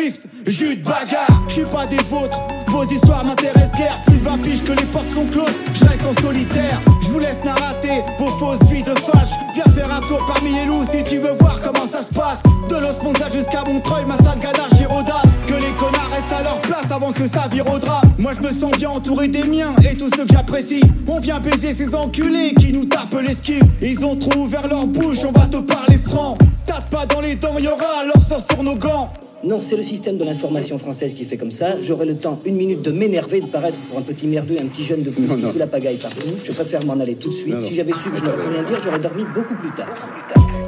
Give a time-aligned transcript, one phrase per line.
[0.00, 2.40] Swift, jus de bagarre, je suis pas des vôtres.
[2.68, 6.06] Vos histoires m'intéressent guère, plus de 20 piges que les portes sont closes, je reste
[6.06, 6.80] en solitaire.
[7.02, 9.34] Je vous laisse narrater vos fausses vies de fâche.
[9.54, 12.42] Viens faire un tour parmi les loups si tu veux voir comment ça se passe.
[12.70, 15.20] De l'Osponza jusqu'à Montreuil, ma salle ganache Giroda.
[15.46, 17.78] Que les connards restent à leur place avant que ça vire au.
[18.18, 20.82] Moi je me sens bien entouré des miens et tous ceux que j'apprécie.
[21.08, 23.64] On vient baiser ces enculés qui nous tapent l'esquive.
[23.82, 26.38] Ils ont trop ouvert leur bouche, on va te parler franc.
[26.64, 29.12] Tape pas dans les dents, y'aura leur sang sur nos gants.
[29.42, 31.80] Non, c'est le système de l'information française qui fait comme ça.
[31.80, 34.84] J'aurai le temps, une minute, de m'énerver, de paraître pour un petit merdeux, un petit
[34.84, 36.28] jeune de plus qui fout la pagaille partout.
[36.44, 37.58] Je préfère m'en aller tout de suite.
[37.60, 39.88] Si j'avais su que je n'aurais rien dire, j'aurais dormi beaucoup plus tard.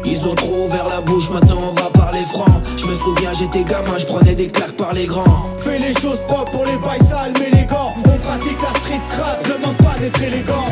[0.07, 2.63] Ils ont trop ouvert la bouche, maintenant on va parler franc.
[2.79, 5.51] Je me souviens, j'étais gamin, je prenais des claques par les grands.
[5.59, 7.93] Fais les choses propres pour les bails sales, mais les gants.
[7.99, 10.69] On pratique la street crade, demande pas d'être élégant.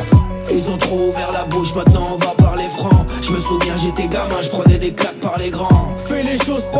[0.51, 3.05] Ils ont trop ouvert la bouche, maintenant on va parler franc.
[3.23, 5.95] Je me souviens, j'étais gamin, je prenais des claques par les grands.
[6.09, 6.80] Fais les choses propres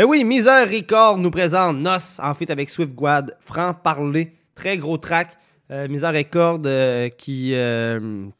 [0.00, 4.78] Eh oui, Misère Record nous présente Nos en fait avec Swift Guad, franc parler, très
[4.78, 5.36] gros track.
[5.72, 8.30] Euh, Misère Record euh, qui euh,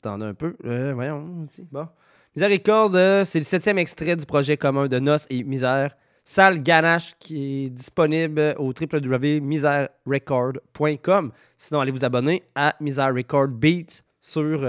[0.00, 0.56] t'en un peu.
[0.62, 1.46] Voyons.
[1.70, 1.86] Bon.
[2.34, 2.92] Misère Record,
[3.26, 5.94] c'est le septième extrait du projet commun de Nos et Misère.
[6.24, 11.32] Salle Ganache qui est disponible au www.misererecord.com.
[11.58, 14.66] Sinon, allez vous abonner à Misère Record Beats sur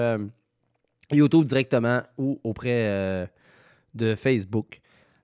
[1.09, 3.29] YouTube directement ou auprès
[3.93, 4.81] de Facebook.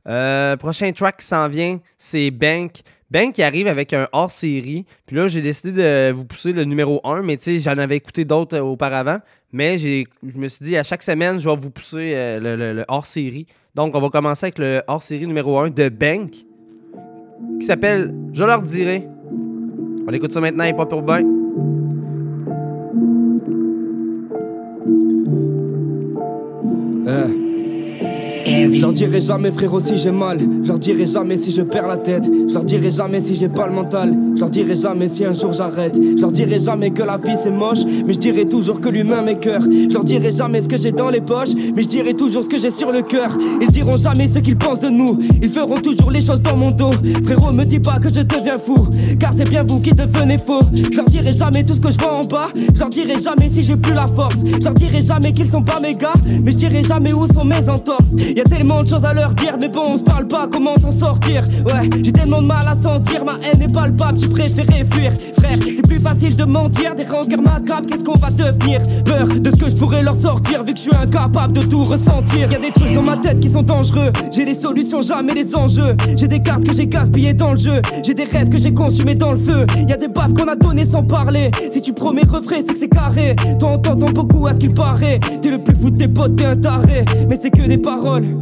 [0.08, 2.82] Euh, prochain track qui s'en vient, c'est Bank.
[3.10, 4.86] Bank qui arrive avec un hors-série.
[5.06, 7.98] Puis là, j'ai décidé de vous pousser le numéro 1, mais tu sais, j'en avais
[7.98, 9.18] écouté d'autres euh, auparavant.
[9.52, 12.86] Mais je me suis dit, à chaque semaine, je vais vous pousser euh, le, le
[12.88, 13.48] hors-série.
[13.76, 16.32] Donc, on va commencer avec le hors-série numéro 1 de Bank,
[17.60, 19.08] qui s'appelle Je leur dirai.
[20.08, 21.04] On écoute ça maintenant et pas pour
[28.70, 30.39] Je leur dirai jamais frérot si j'ai mal.
[30.64, 32.26] Je leur dirai jamais si je perds la tête.
[32.26, 34.16] Je leur dirai jamais si j'ai pas le mental.
[34.36, 35.95] Je leur dirai jamais si un jour j'arrête.
[35.95, 37.80] Je leur dirai jamais que la vie c'est moche.
[38.05, 39.61] Mais je dirai toujours que l'humain m'est cœur.
[39.61, 41.55] Je leur dirai jamais ce que j'ai dans les poches.
[41.76, 43.36] Mais je dirai toujours ce que j'ai sur le cœur.
[43.60, 45.20] Ils diront jamais ce qu'ils pensent de nous.
[45.42, 46.92] Ils feront toujours les choses dans mon dos.
[47.26, 48.76] Frérot me dis pas que je deviens fou.
[49.20, 50.61] Car c'est bien vous qui devenez faux.
[50.73, 52.43] Je leur dirai jamais tout ce que je vois en bas.
[52.55, 54.38] Je leur dirai jamais si j'ai plus la force.
[54.43, 56.14] Je leur dirai jamais qu'ils sont pas mes gars.
[56.45, 58.11] Mais je dirai jamais où sont mes entorses
[58.56, 61.44] tellement de choses à leur dire, mais bon, on se parle pas, comment s'en sortir?
[61.73, 65.14] Ouais, j'ai tellement de mal à sentir, ma haine est palpable, j'ai préféré fuir.
[65.38, 68.82] Frère, c'est plus facile de mentir, des rancœurs macabres, qu'est-ce qu'on va devenir?
[69.06, 71.84] Peur de ce que je pourrais leur sortir, vu que je suis incapable de tout
[71.84, 72.52] ressentir.
[72.52, 75.56] Y a des trucs dans ma tête qui sont dangereux, j'ai les solutions, jamais les
[75.56, 75.95] enjeux.
[76.16, 79.16] J'ai des cartes que j'ai gaspillées dans le jeu, j'ai des rêves que j'ai consumés
[79.16, 79.66] dans le feu.
[79.88, 81.52] Y a des baffes qu'on a données sans parler.
[81.72, 83.36] Si tu promets refrais, c'est que c'est carré.
[83.60, 85.20] Toi, on beaucoup à ce qu'il paraît.
[85.42, 88.41] T'es le plus fou de tes potes, t'es un taré, mais c'est que des paroles.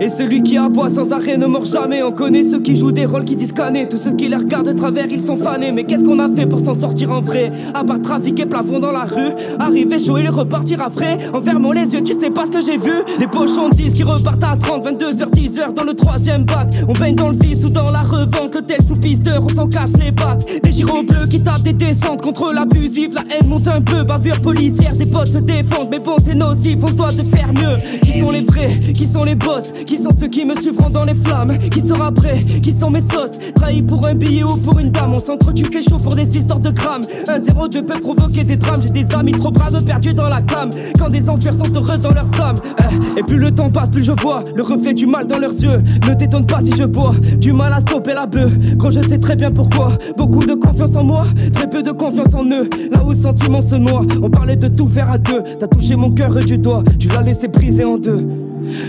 [0.00, 2.02] Et celui qui aboie sans arrêt ne mord jamais.
[2.02, 3.88] On connaît ceux qui jouent des rôles qui disent canner.
[3.88, 5.72] Tous ceux qui les regardent de travers, ils sont fanés.
[5.72, 7.52] Mais qu'est-ce qu'on a fait pour s'en sortir en vrai?
[7.74, 11.18] À part trafiquer plafond dans la rue, arriver chaud et repartir à frais.
[11.32, 13.02] En fermant les yeux, tu sais pas ce que j'ai vu.
[13.18, 16.66] Des pochons de 10 qui repartent à 30, 22h, 10h dans le troisième bat.
[16.88, 18.54] On baigne dans le vice ou dans la revente.
[18.54, 20.46] Le tel sous pisteur, on s'en casse les pattes.
[20.62, 23.10] Des gyros bleus qui tapent des descentes contre l'abusif.
[23.14, 24.94] La haine monte un peu, bavure policière.
[24.96, 26.78] Des potes se défendent, mais bon, c'est nocif.
[26.82, 27.76] On doit de faire mieux.
[28.02, 29.65] Qui sont les vrais Qui sont les boss?
[29.84, 31.58] Qui sont ceux qui me suivront dans les flammes?
[31.70, 32.38] Qui sera prêt?
[32.62, 33.38] Qui sont mes sauces?
[33.54, 35.14] Trahis pour un billet ou pour une dame?
[35.14, 37.02] On s'entretue fait chaud pour des histoires de grammes.
[37.28, 38.82] Un 0-2 peut provoquer des drames.
[38.82, 40.70] J'ai des amis trop braves perdus dans la cam.
[40.98, 44.04] Quand des enfers sont heureux dans leur somme Eh, Et plus le temps passe plus
[44.04, 45.82] je vois Le reflet du mal dans leurs yeux.
[46.08, 48.52] Ne t'étonne pas si je bois Du mal à stopper la bœuf.
[48.78, 52.34] Quand je sais très bien pourquoi Beaucoup de confiance en moi Très peu de confiance
[52.34, 52.68] en eux.
[52.90, 55.42] Là où le sentiment se noie On parlait de tout faire à deux.
[55.58, 58.26] T'as touché mon cœur du doigt Tu l'as laissé briser en deux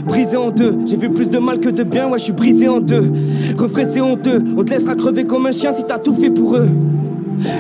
[0.06, 2.68] Brisé en deux, j'ai vu plus de mal que de bien, ouais je suis brisé
[2.68, 3.12] en deux.
[3.58, 6.56] Refrais c'est honteux, on te laissera crever comme un chien si t'as tout fait pour
[6.56, 6.70] eux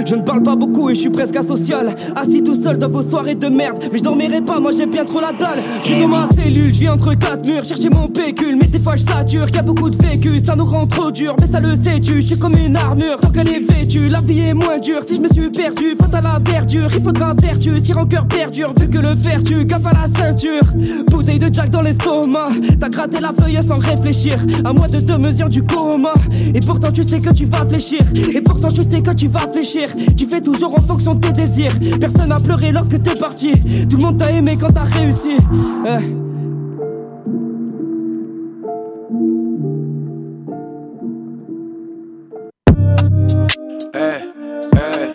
[0.05, 1.95] je ne parle pas beaucoup et je suis presque asocial.
[2.15, 3.79] Assis tout seul dans vos soirées de merde.
[3.91, 5.59] Mais je dormirai pas, moi j'ai bien trop la dalle.
[5.81, 7.65] Je suis dans ma cellule, je vis entre quatre murs.
[7.65, 10.87] Chercher mon pécule, mais des fois je sature Y'a beaucoup de vécu, ça nous rend
[10.87, 13.17] trop dur Mais ça le sais-tu, je suis comme une armure.
[13.19, 15.01] Tant qu'elle est vêtue, la vie est moins dure.
[15.05, 18.73] Si je me suis perdu, faute à la verdure Il faudra vertu, si rancœur perdure
[18.79, 20.63] Vu que le faire tu gaffe à la ceinture.
[21.09, 22.45] Bouteille de Jack dans l'estomac.
[22.79, 24.37] T'as gratté la feuille sans réfléchir.
[24.65, 26.13] À moi de deux mesures du coma.
[26.53, 27.99] Et pourtant tu sais que tu vas fléchir.
[28.33, 29.66] Et pourtant tu sais que tu vas fléchir
[30.17, 33.97] Tu fais toujours en fonction de tes désirs Personne n'a pleuré lorsque t'es parti Tout
[33.97, 35.37] le monde t'a aimé quand t'as réussi
[35.85, 36.13] Eh.
[43.93, 45.11] Eh,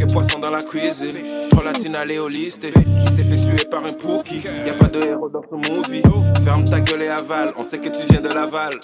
[0.00, 1.18] eh, poisson dans la cuisine.
[1.50, 2.60] Trop latine à l'éoliste.
[2.62, 4.42] Qui s'est fait tuer par un pookie.
[4.66, 6.02] Y a pas de héros dans ce movie.
[6.44, 7.48] Ferme ta gueule et avale.
[7.58, 8.74] On sait que tu viens de Laval.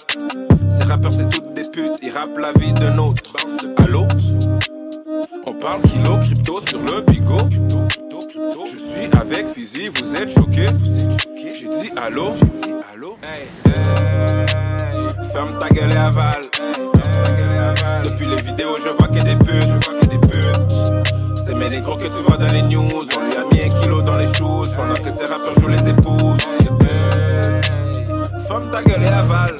[0.69, 1.99] Ces rappeurs, c'est toutes des putes.
[2.01, 3.21] Ils rappent la vie de nôtre.
[5.65, 7.49] Parle kilo, crypto sur le bigot.
[7.49, 10.67] Je suis avec Fizi, vous êtes choqués.
[11.35, 12.29] J'ai dit allô?
[12.33, 13.17] J'ai dit allô?
[13.23, 13.73] Hey, hey.
[15.33, 16.43] Ferme ta gueule et avale.
[18.03, 19.63] Depuis les vidéos, je vois que des putes.
[19.63, 21.07] Je vois que des putes.
[21.47, 22.83] C'est mes négros que tu vois dans les news.
[22.83, 24.69] On lui a mis un kilo dans les choses.
[24.69, 26.45] Pendant que ces rappeurs jouent les épouses.
[28.47, 29.55] Ferme ta gueule et avale.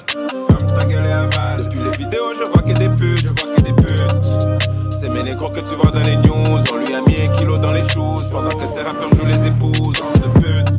[5.26, 6.64] Négros que tu vois dans les news.
[6.72, 8.30] On lui a mis un kilo dans les choses.
[8.32, 10.02] Pendant que ces rappeurs jouent les épouses.
[10.22, 10.70] De pute.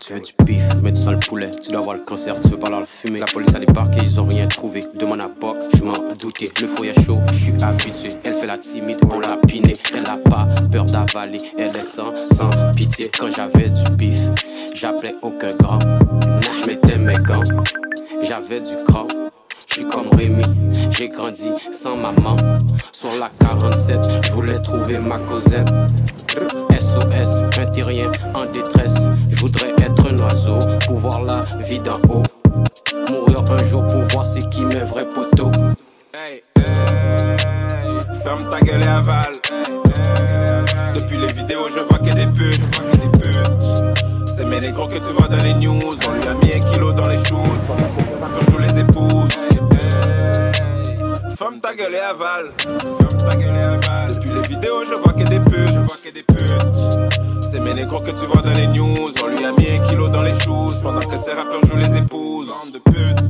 [0.00, 1.50] Tu veux du bif, mais tu sens le poulet.
[1.62, 3.18] Tu dois avoir le cancer, tu veux pas leur fumer.
[3.18, 4.80] La police a débarqué, ils ont rien trouvé.
[4.94, 6.46] Demande à Boc, je m'en doutais.
[6.60, 8.08] Le foyer chaud, je suis habitué.
[8.24, 9.74] Elle fait la timide, on l'a piné.
[9.94, 13.10] Elle a pas peur d'avaler, elle est sans, sans pitié.
[13.16, 14.20] Quand j'avais du bif,
[14.74, 15.78] j'appelais aucun grand.
[15.80, 17.44] Je mettais mes gants,
[18.22, 19.06] j'avais du cran.
[19.80, 20.42] Suis comme Rémi,
[20.90, 22.36] j'ai grandi sans maman.
[22.92, 25.70] Sur la 47, je voulais trouver ma Cosette.
[26.78, 28.92] SOS, un terrien en détresse.
[29.30, 32.22] Je voudrais être un oiseau pour voir la vie d'en haut.
[33.10, 35.50] Mourir un jour pour voir c'est qui mes vrais poteaux.
[36.12, 39.32] Hey, hey, ferme ta gueule et avale.
[40.94, 42.70] Depuis les vidéos, je vois que des putes.
[42.70, 43.96] Que des putes.
[44.36, 45.90] C'est mes négros que tu vois dans les news.
[46.06, 47.89] On lui a mis un kilo dans les choses.
[51.90, 52.52] Gueule et.
[52.58, 54.12] Ferme ta gueule et avale.
[54.14, 55.72] Depuis les vidéos, je vois que des putes.
[55.72, 57.42] Je vois que des putes.
[57.50, 59.06] C'est mes négros que tu vois dans les news.
[59.22, 60.76] On lui a mis un kilo dans les choses.
[60.82, 62.48] Pendant que ces rappeurs jouent les épouses.
[62.48, 63.20] Bande de putes.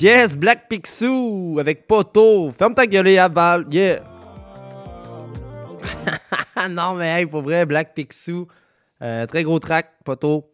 [0.00, 2.50] Yes, Black Picsou avec Poto.
[2.50, 3.66] Ferme ta gueule et avale.
[3.70, 4.11] Yeah.
[6.70, 8.46] non, mais hey, pour vrai, Black Picsou.
[9.02, 10.52] euh, très gros track, Poto.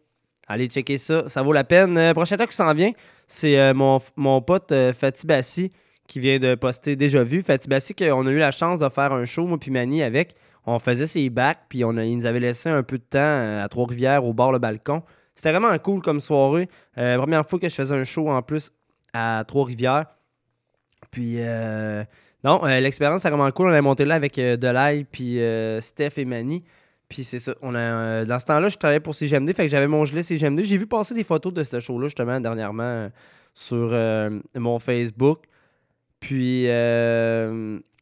[0.51, 1.95] Allez checker ça, ça vaut la peine.
[1.95, 2.91] Euh, prochain track qui s'en vient,
[3.27, 5.71] c'est euh, mon, mon pote euh, Fatih Bassi
[6.07, 7.43] qui vient de poster Déjà Vu.
[7.43, 10.35] Fatih Bassi, qu'on a eu la chance de faire un show, moi puis Mani, avec.
[10.65, 13.67] On faisait ses bacs, puis on il nous avait laissé un peu de temps à
[13.69, 15.03] Trois-Rivières, au bord le balcon.
[15.35, 16.67] C'était vraiment cool comme soirée.
[16.95, 18.71] Première fois que je faisais un show en plus
[19.13, 20.05] à Trois-Rivières.
[21.11, 21.37] Puis,
[22.43, 23.67] non, euh, l'expérience, c'était vraiment cool.
[23.67, 26.63] On a monté là avec euh, Delay, puis euh, Steph et Manny.
[27.09, 27.53] Puis c'est ça.
[27.61, 30.23] On a, euh, dans ce temps-là, je travaillais pour CGMD, fait que j'avais mon gilet
[30.23, 30.63] CGMD.
[30.63, 33.09] J'ai vu passer des photos de ce show-là, justement, dernièrement,
[33.53, 33.93] sur
[34.55, 35.39] mon Facebook.
[36.19, 36.65] Puis,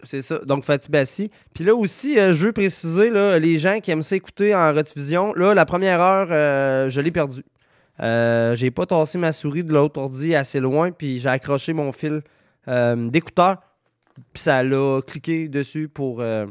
[0.03, 0.39] c'est ça.
[0.39, 1.31] Donc, Fatih Bassi.
[1.53, 5.65] Puis là aussi, je veux préciser, les gens qui aiment s'écouter en rediffusion, là, la
[5.65, 7.45] première heure, je l'ai perdue.
[7.99, 12.21] J'ai pas tassé ma souris de l'autre ordi assez loin, puis j'ai accroché mon fil
[12.67, 13.61] d'écouteur,
[14.33, 16.45] puis ça l'a cliqué dessus pour euh,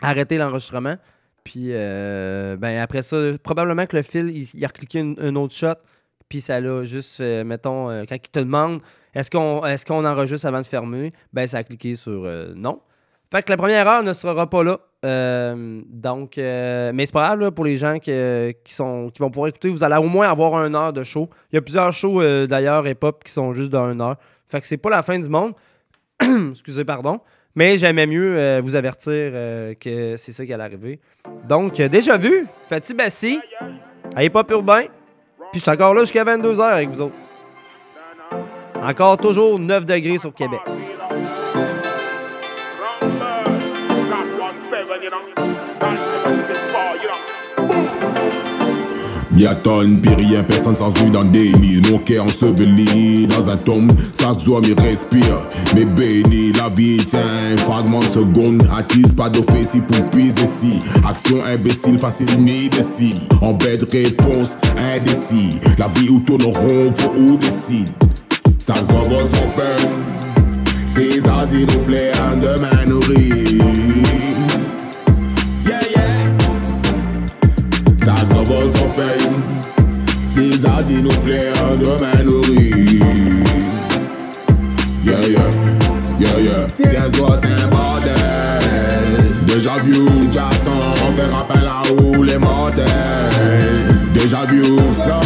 [0.00, 0.96] arrêter l'enregistrement.
[1.44, 5.54] Puis euh, ben après ça, probablement que le fil, il, a recliqué une- un autre
[5.54, 5.74] shot,
[6.28, 8.80] puis ça l'a juste, fait, mettons, euh, quand il te demande
[9.14, 9.64] est-ce qu'on
[10.04, 12.80] est enregistre avant de fermer, ben ça a cliqué sur euh, non.
[13.32, 14.78] Fait que la première heure ne sera pas là.
[15.04, 18.12] Euh, donc, euh, mais c'est pas pour les gens qui,
[18.68, 19.68] sont, qui vont pouvoir écouter.
[19.68, 21.28] Vous allez au moins avoir une heure de show.
[21.50, 24.16] Il y a plusieurs shows euh, d'ailleurs hip-hop qui sont juste d'une heure.
[24.46, 25.54] Fait que c'est pas la fin du monde.
[26.50, 27.20] Excusez, pardon.
[27.54, 31.00] Mais j'aimais mieux euh, vous avertir euh, que c'est ça qui allait arriver.
[31.48, 33.40] Donc, euh, déjà vu, Fatih Bassi,
[34.14, 34.82] à hip-hop urbain.
[35.52, 37.16] Puis je suis encore là jusqu'à 22h avec vous autres.
[38.82, 40.60] Encore toujours 9 degrés sur Québec.
[49.36, 53.92] Y'a tonne, puis rien, personne sans dans des nids Mon cœur enseveli dans un tombe,
[54.18, 55.42] chaque jour m'y respire.
[55.74, 61.38] Mais béni, la vie tient, fragment de seconde Attise pas d'office, pour prise ici Action
[61.44, 67.90] imbécile, facile, indécile En bête, réponse, indécis La vie où tourne rond, faut ou décide.
[68.58, 69.92] Ça se voit sans peine
[70.94, 73.58] C'est ça dit nous plaît, un demain nourri
[75.66, 76.08] Yeah, yeah.
[78.02, 79.56] Ça s'en va sans peine.
[80.62, 83.00] Ça dit nous plaît un demain nourri
[85.04, 85.48] Yeah yeah
[86.18, 86.66] Yeah yeah.
[86.76, 88.14] Tiens toi c'est un bordel.
[89.46, 89.94] Déjà vu
[90.32, 91.28] Jason On fait
[91.66, 92.86] à où les mortels
[94.12, 95.25] Déjà vu Claudie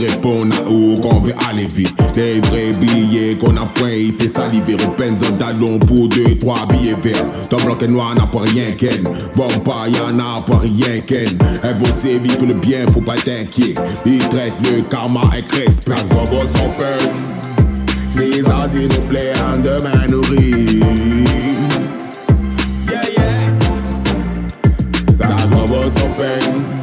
[0.00, 1.94] La vie répond à où qu'on veut aller vite.
[2.14, 4.76] Des vrais billets qu'on a point, il fait saliver.
[4.96, 7.26] Penzo talon pour deux, trois billets verts.
[7.48, 9.02] Ton bloc noir n'a pas rien qu'en.
[9.36, 11.68] Bon, pas y'en a pas rien qu'en.
[11.68, 13.74] Un beau vie fait le bien, faut pas t'inquiéter.
[14.06, 15.96] Il traite le karma avec respect.
[16.10, 16.98] Son beau son peur.
[18.16, 20.80] Les ordis nous plaît en demain nourri.
[22.88, 23.58] Yeah, yeah.
[25.20, 26.79] Ça s'en va son peine.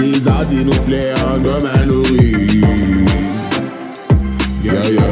[0.00, 2.62] Les ordis nous plaît en demain nourri.
[4.64, 5.10] Yeah, yeah.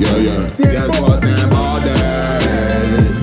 [0.00, 0.46] Yeah, yeah.
[0.56, 1.92] C'est quoi, c'est un bordel.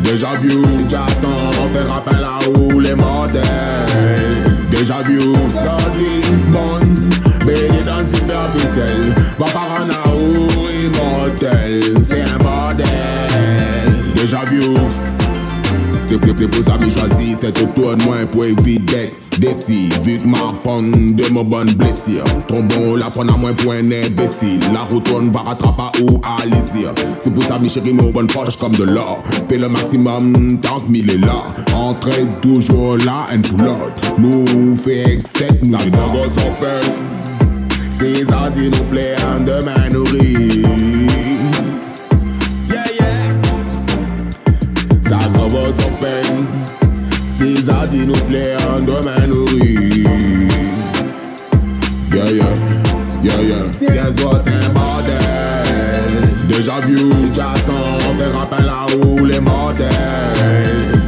[0.04, 3.44] Déjà vu, j'attends, on fait rappel à où les mortels.
[4.72, 5.20] Déjà vu,
[6.48, 7.10] bonne,
[7.46, 9.14] béni dans le superficiel.
[9.38, 10.48] Va par un à où
[10.80, 12.86] immortel, c'est un bordel.
[14.16, 14.62] Déjà vu.
[16.36, 21.28] C'est pour ça que choisi cette moins pour éviter défi Vu que ma pomme de
[21.32, 22.24] mon bonne blessure.
[22.48, 24.60] Tombons la prendre à moins pour un imbécile.
[24.74, 28.58] La route on va rattraper ou à l'isir C'est pour ça chéris nos bonnes poches
[28.58, 29.22] comme de l'or.
[29.48, 31.36] Paye le maximum tant que mille est là.
[31.74, 34.16] Entrée toujours là and pour l'autre.
[34.18, 36.06] Nous fait excès nous ça
[45.56, 46.46] Sans peine
[47.38, 50.04] ces adis nous plaît en demain nourri.
[52.14, 52.54] Yeah, yeah,
[53.24, 53.64] yeah, yeah.
[53.78, 55.16] C'est quoi, c'est bordel.
[56.48, 56.98] Déjà vu,
[57.36, 59.90] j'attends, on fait rappel à où les mortels.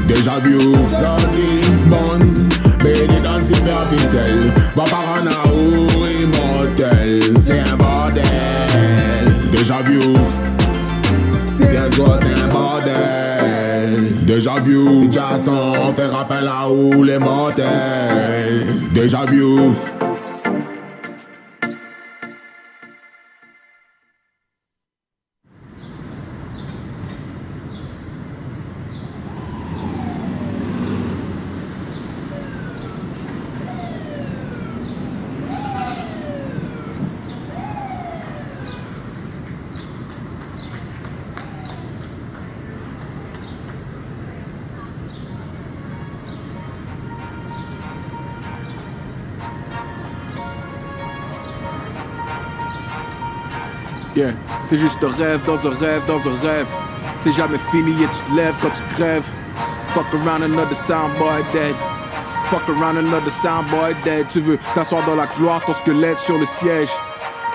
[0.08, 1.50] Déjà vu, sorti,
[1.86, 2.50] bonne,
[2.84, 4.52] béni dans le superficiel.
[4.76, 7.34] Va par un à où immortel.
[7.46, 8.24] C'est un bordel.
[9.52, 10.00] Déjà vu,
[11.60, 12.57] c'est un bordel.
[14.38, 18.68] Déjà vu, j'attends, on fait rappel à où les mortels.
[18.94, 19.42] Déjà vu.
[54.68, 56.68] C'est juste un rêve dans un rêve dans un rêve.
[57.20, 59.30] C'est jamais fini et tu te lèves quand tu crèves.
[59.88, 61.76] Fuck around another soundboy dead.
[62.50, 64.28] Fuck around another soundboy dead.
[64.28, 66.90] Tu veux t'asseoir dans la gloire, ton squelette sur le siège.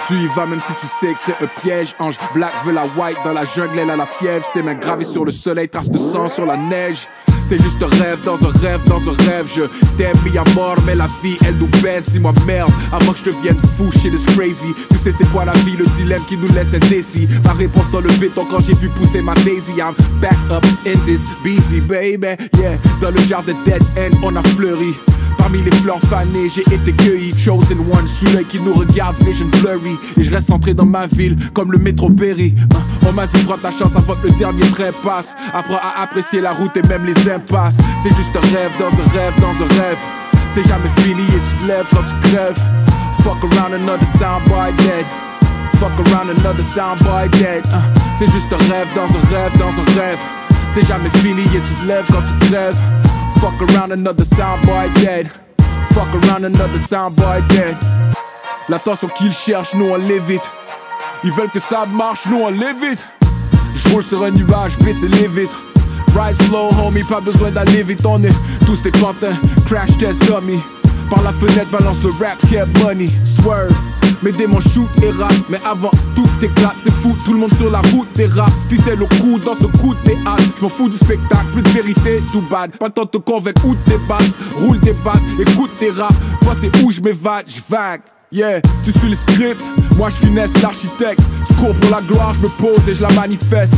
[0.09, 1.95] Tu y vas même si tu sais que c'est un piège.
[1.99, 4.45] Ange black veut la white dans la jungle, elle a la fièvre.
[4.45, 7.09] Ses mains gravées sur le soleil, traces de sang sur la neige.
[7.46, 9.50] C'est juste un rêve dans un rêve dans un rêve.
[9.54, 9.62] Je
[9.96, 12.08] t'aime mis à mort, mais la vie elle nous baisse.
[12.08, 14.75] Dis-moi merde, avant que je devienne fou, shit is crazy.
[14.90, 17.28] Tu sais c'est quoi la vie, le dilemme qui nous laisse indécis.
[17.44, 19.72] Ma réponse dans le béton quand j'ai vu pousser ma daisy.
[19.78, 22.37] I'm back up in this busy baby.
[22.58, 24.94] Yeah, dans le jardin dead end on a fleuri.
[25.42, 27.37] Parmi les fleurs fanées, j'ai été cueilli.
[27.37, 29.99] Chosen one, celui qui nous regarde, vision blurry.
[30.16, 32.54] Et je reste centré dans ma ville, comme le métro Berry.
[32.76, 35.34] Hein, On m'a dit, prends ta chance avant que le dernier train passe.
[35.52, 37.78] Apprends à apprécier la route et même les impasses.
[38.04, 39.99] C'est juste un rêve dans un rêve dans un rêve.
[40.54, 42.61] C'est jamais fini et tu te lèves quand tu crèves.
[43.25, 45.04] Fuck around another soundboy dead.
[45.80, 47.64] Fuck around another soundboy dead.
[47.75, 47.82] Hein,
[48.16, 50.20] C'est juste un rêve dans un rêve dans un rêve.
[50.70, 52.78] C'est jamais fini et tu te lèves quand tu crèves.
[53.42, 55.28] Fuck around another soundboy dead.
[55.92, 57.76] Fuck around another soundboy dead.
[58.68, 60.49] L'attention qu'ils cherchent, nous on l'évite.
[61.25, 63.04] Ils veulent que ça marche, nous on l'évite.
[63.75, 65.61] J'roule sur un nuage, baisser les vitres.
[66.16, 68.06] Ride slow, homie, pas besoin d'aller vite.
[68.06, 68.32] On est
[68.64, 70.61] tous des pantins, crash test dummy.
[71.11, 73.75] Par la fenêtre, balance le rap, yeah, money, swerve.
[74.22, 75.90] Mes démons shoot et rap, mais avant
[76.76, 79.66] c'est fou, tout le monde sur la route des rap, ficelle au cou dans ce
[79.66, 82.92] coup de théâtre, je m'en fous du spectacle, plus de vérité, tout bad, pas le
[82.92, 84.22] temps de te convaincre où t'es bad,
[84.56, 88.00] roule des battes, écoute tes rap, moi c'est où je m'évade, je vague.
[88.32, 89.62] Yeah, tu suis le script,
[89.99, 91.20] moi je finesse l'architecte.
[91.46, 93.75] Je cours pour la gloire, je me pose et je la manifeste.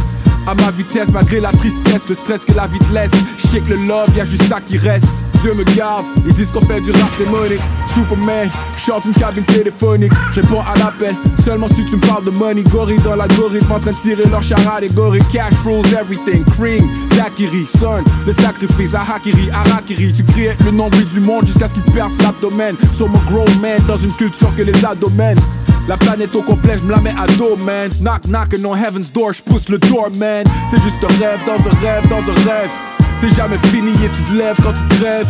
[0.46, 3.10] À ma vitesse, malgré la tristesse, le stress que la vie te laisse.
[3.38, 5.06] Je le love, y'a juste ça qui reste.
[5.40, 7.60] Dieu me garde, ils disent qu'on fait du rap démonique.
[7.86, 10.12] Superman, chante une cabine téléphonique.
[10.32, 12.62] Je réponds à l'appel, seulement si tu me parles de money.
[12.64, 14.90] Gorille dans l'algorithme, en train de tirer leur charade et.
[15.32, 20.12] Cash rules everything, cream, Zakiri, son, le sacrifice, Ahakiri, Arakiri.
[20.12, 22.76] Tu crées le nombril du monde jusqu'à ce qu'il perce l'abdomen.
[22.92, 25.40] Sur mon grown man, dans une culture que les adomènent.
[25.86, 27.90] La planète au complet, je me la mets à dos, man.
[28.00, 30.44] Knock, knock, on heaven's door, je pousse le door, man.
[30.70, 32.70] C'est juste un rêve dans un rêve dans un rêve.
[33.18, 35.28] C'est jamais fini et tu te lèves quand tu crèves.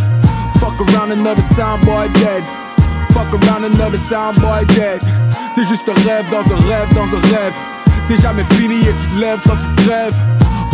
[0.61, 2.44] Fuck around another soundboy dead.
[3.12, 5.00] Fuck around another soundboy dead.
[5.54, 7.54] C'est juste un rêve dans un rêve dans un rêve.
[8.06, 10.18] C'est jamais fini et tu te lèves quand tu crèves.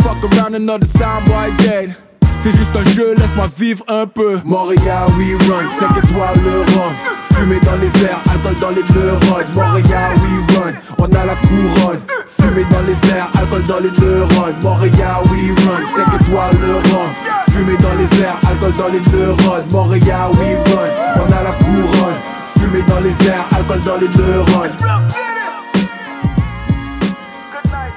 [0.03, 1.95] Fuck around another soundboy dead.
[2.43, 4.39] C'est juste un jeu, laisse-moi vivre un peu.
[4.43, 6.91] Montréal, we run, 5 étoiles le run.
[7.35, 9.45] Fumée dans les airs, alcool dans les neurones.
[9.53, 11.99] Montréal, we run, on a la couronne.
[12.25, 14.55] Fumée dans les airs, alcool dans les neurones.
[14.63, 17.13] Montréal, we run, 5 étoiles le run.
[17.51, 19.65] Fumée dans les airs, alcool dans les neurones.
[19.69, 22.19] Montréal, we run, on a la couronne.
[22.57, 24.71] Fumée dans les airs, alcool dans les neurones.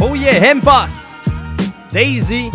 [0.01, 1.15] Oh yeah, M-Boss!
[1.91, 2.51] Daisy!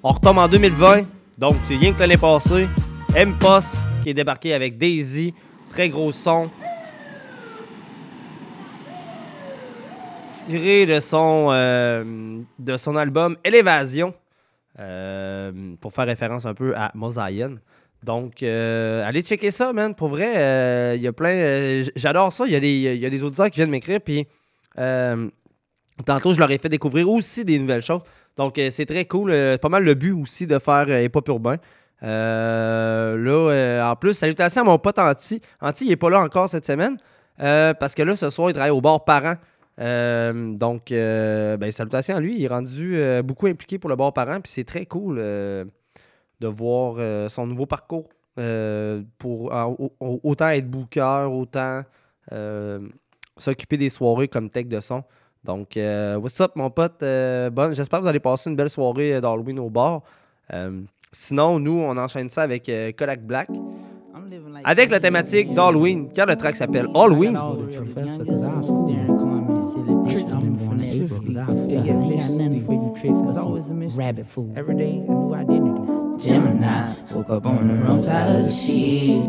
[0.00, 1.06] On retombe en 2020,
[1.38, 2.68] donc c'est rien que l'année passée.
[3.16, 5.34] M-Post qui est débarqué avec Daisy,
[5.70, 6.48] très gros son.
[10.46, 14.14] Tiré de son, euh, de son album Élévasion,
[14.78, 17.56] euh, pour faire référence un peu à Mosaïen.
[18.04, 19.96] Donc, euh, allez checker ça, man.
[19.96, 21.82] Pour vrai, il y a plein.
[21.96, 22.44] J'adore ça.
[22.46, 24.28] Il y, y a des auditeurs qui viennent m'écrire, puis
[24.76, 28.02] tantôt, je leur ai fait découvrir aussi des nouvelles choses.
[28.38, 29.32] Donc, euh, c'est très cool.
[29.32, 31.56] Euh, pas mal le but aussi de faire euh, Hip Urbain.
[32.00, 35.42] là, en plus, salutations à mon pote Anti.
[35.60, 36.96] Anti, il n'est pas là encore cette semaine.
[37.36, 39.34] parce que là, ce soir, il travaille au bord parent.
[39.76, 42.36] donc, ben, salutations à lui.
[42.36, 44.40] Il est rendu beaucoup impliqué pour le bord parent.
[44.40, 48.08] Puis c'est très cool de voir son nouveau parcours.
[49.18, 49.52] pour
[50.00, 51.82] autant être booker, autant
[53.36, 55.02] s'occuper des soirées comme tech de son.
[55.44, 57.02] Donc, euh, what's up, mon pote?
[57.02, 60.02] Euh, bon, J'espère que vous allez passer une belle soirée euh, d'Halloween au bar.
[61.12, 63.48] sinon, nous, on enchaîne ça avec Kodak Black.
[64.64, 67.38] Avec la thématique d'Halloween, car le track s'appelle Halloween.
[76.18, 76.66] Gemini,
[77.14, 79.22] woke up on the wrong side of the sheet.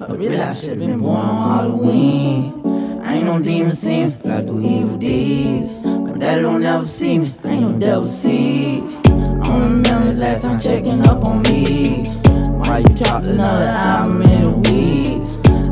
[0.00, 2.73] I should have been born on Halloween.
[3.04, 5.74] I ain't no demon seeing, but I do evil deeds.
[5.84, 8.06] My daddy don't never see me, I ain't no devil
[9.44, 12.04] don't remember the last time checking up on me.
[12.48, 15.28] Why you dropped another album in a week?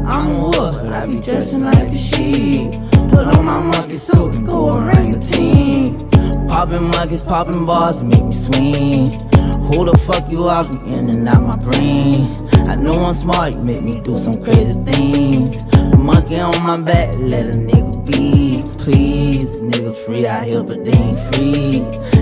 [0.07, 2.73] I'm a wolf, I be dressing like a sheep.
[3.11, 5.97] Put on my monkey suit and go orangutan.
[6.49, 9.32] Popping monkeys, popping bars to make me swing.
[9.73, 10.69] Who the fuck you are?
[10.69, 12.31] Be in and out my brain.
[12.69, 15.65] I know I'm smart, you make me do some crazy things.
[15.97, 18.63] Monkey on my back, let a nigga be.
[18.77, 21.79] Please, niggas free out here, but they ain't free.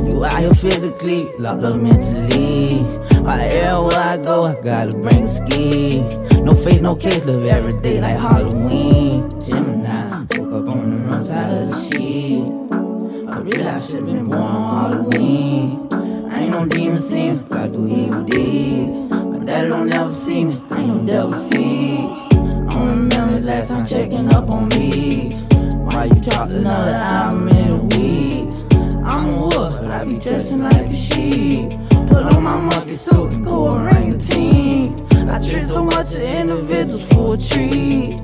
[0.08, 2.86] You out here physically, locked up mentally.
[3.26, 6.00] Everywhere I go, I gotta bring a ski.
[6.42, 9.28] No face, no case, live every day like Halloween.
[9.40, 12.44] Gemini, woke up on the wrong side of the sheet.
[13.28, 15.89] I realized I should've been born on Halloween.
[16.50, 18.98] I ain't no demon seeing, but I do evil deeds.
[19.08, 22.08] My Daddy don't never see me, I ain't no devil see.
[22.08, 25.30] I remember last time checking up on me.
[25.86, 28.52] Why you dropped another album in a week?
[29.04, 31.70] I'm a wolf, I be dressing like a sheep.
[32.08, 34.96] Put on my monkey suit and go orangutan.
[35.30, 38.18] I treat so much of individuals for a treat.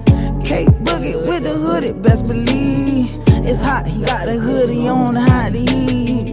[0.44, 3.08] Cake boogie with the hoodie, best believe.
[3.48, 6.25] It's hot, he got the hoodie on to hide the heat.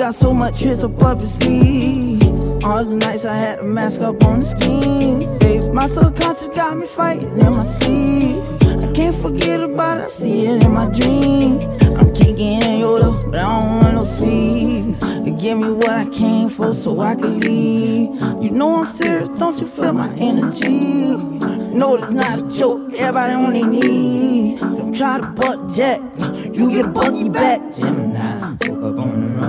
[0.00, 2.24] Got so much tricks up up his sleeve.
[2.64, 5.38] All the nights I had a mask up on the scheme.
[5.40, 8.42] Babe, my subconscious got me fighting in my sleep.
[8.82, 11.60] I can't forget about it, I see it in my dream.
[11.98, 14.96] I'm kicking in Yoda, but I don't want no sweet.
[15.26, 18.14] You give me what I came for so I can leave.
[18.42, 21.16] You know I'm serious, don't you feel my energy?
[21.76, 24.60] No, it's not a joke, everybody on their knees.
[24.60, 26.00] Don't try to butt jet,
[26.54, 27.60] you get bucky back.
[27.74, 28.56] Gemini,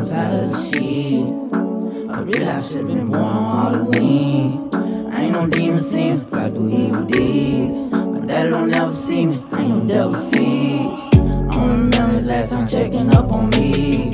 [0.02, 2.10] on wrong side of the sheet.
[2.10, 4.70] I realize should've been born on Halloween.
[5.14, 7.80] I ain't no demon seeing, but I do evil deeds.
[7.92, 10.14] My daddy don't never see me, I ain't no devil
[11.52, 14.14] don't remember the last time checking up on me.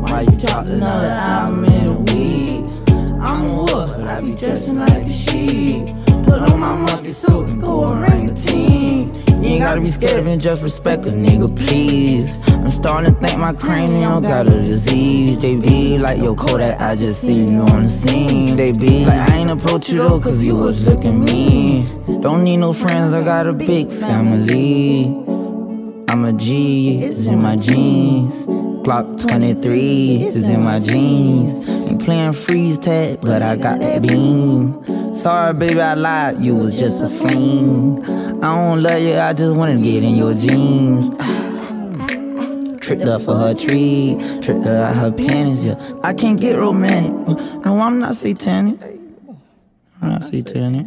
[0.00, 2.70] Why you dropped another album in a week?
[3.20, 5.86] I'm a wolf, I be dressing like a sheep.
[6.24, 9.25] Put on my monkey suit and go orangutan.
[9.46, 12.26] You ain't gotta be scared and just respect a nigga, please.
[12.48, 15.38] I'm starting to think my cranium got a disease.
[15.38, 18.56] They be like, yo, Kodak, I just see you on the scene.
[18.56, 21.86] They be like, I ain't approach you though, cause you was looking mean.
[22.22, 25.04] Don't need no friends, I got a big family.
[26.08, 28.34] I'm a G, it's in my jeans.
[28.84, 31.68] Glock 23 is in my jeans.
[31.68, 34.82] Ain't playing freeze tag, but I got that beam.
[35.16, 38.04] Sorry, baby, I lied, you was just a fiend.
[38.44, 41.08] I don't love you, I just wanna get in your jeans.
[42.80, 45.92] Tricked up for her tree, tricked her out her panties, yeah.
[46.04, 47.38] I can't get romantic.
[47.64, 48.78] No, I'm not satanic.
[50.02, 50.86] I'm not satanic.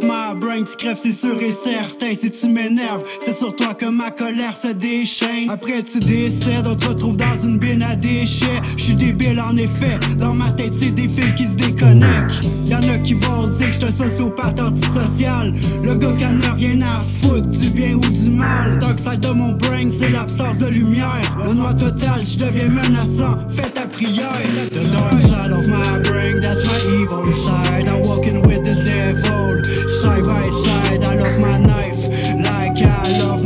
[0.00, 2.14] Brain, tu crèves, c'est sûr et certain.
[2.14, 5.50] Si tu m'énerves, c'est sur toi que ma colère se déchaîne.
[5.50, 8.60] Après tu décèdes, on te retrouve dans une bine à déchets.
[8.76, 12.42] J'suis débile en effet, dans ma tête c'est des fils qui se déconnectent.
[12.66, 15.52] Y'en a qui vont dire que j'suis un sociopathe antisocial.
[15.82, 18.78] Le gars qui a rien à foutre du bien ou du mal.
[18.80, 21.38] Dark side de mon brain, c'est l'absence de lumière.
[21.46, 23.36] Le noir total, je deviens menaçant.
[23.48, 24.32] Fais ta prière.
[24.72, 27.88] The dark side of my brain, that's my evil side.
[27.88, 28.82] I'm walking with the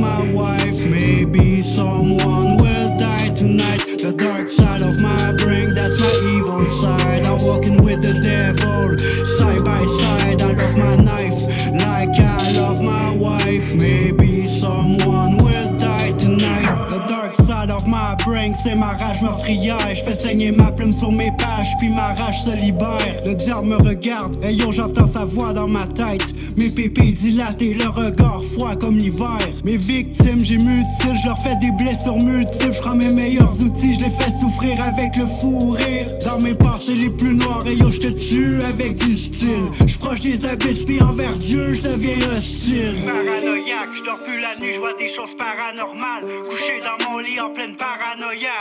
[0.09, 0.79] my wife.
[0.87, 3.81] Maybe someone will die tonight.
[4.05, 7.25] The dark side of my brain, that's my evil side.
[7.25, 8.99] I'm walking with the devil,
[9.39, 10.41] side by side.
[10.49, 11.41] I love my knife
[11.87, 13.67] like I love my wife.
[13.75, 16.89] Maybe someone will die tonight.
[16.89, 19.88] The dark side of my brain, c'est ma rage meurtrière.
[20.19, 23.23] Saigner ma plume sur mes pages, puis ma rage se libère.
[23.25, 26.35] Le diable me regarde, et yo, j'entends sa voix dans ma tête.
[26.57, 29.39] Mes pépés dilatés, le regard froid comme l'hiver.
[29.65, 32.73] Mes victimes, j'ai multiples, je leur fais des blessures multiples.
[32.73, 36.07] Je prends mes meilleurs outils, je les fais souffrir avec le fou rire.
[36.25, 39.71] Dans mes pensées les plus noires, et yo, je te tue avec du style.
[39.87, 42.95] Je proche des abysses, puis envers Dieu, je deviens hostile.
[43.07, 46.25] Paranoïaque, je dors plus la nuit, je vois des choses paranormales.
[46.43, 48.59] Couché dans mon lit en pleine paranoïa.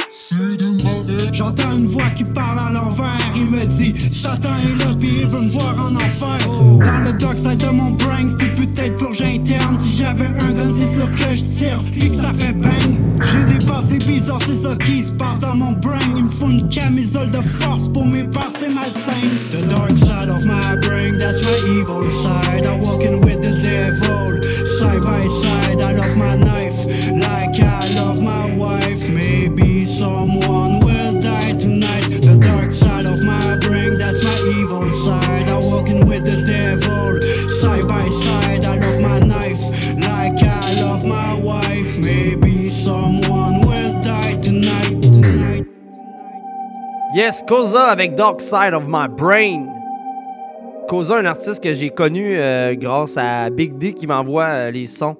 [1.37, 3.13] J'entends une voix qui parle à l'envers.
[3.35, 6.39] Il me dit Satan est là, puis il veut me voir en enfer.
[6.83, 9.79] Dans le dark side de mon brain, c'était peut-être purge interne.
[9.79, 12.97] Si j'avais un gun, c'est sûr que je tire, puis que ça fait bang.
[13.21, 15.99] J'ai des pensées bizarres, c'est ça qui se passe dans mon brain.
[16.15, 19.37] Il me faut une camisole de force pour mes pensées malsaines.
[19.51, 22.65] The dark side of my brain, that's my evil side.
[22.65, 24.41] I'm walking with the devil,
[47.47, 49.67] Koza avec Dark Side of My Brain.
[50.89, 54.85] Koza, un artiste que j'ai connu euh, grâce à Big D qui m'envoie euh, les
[54.85, 55.15] sons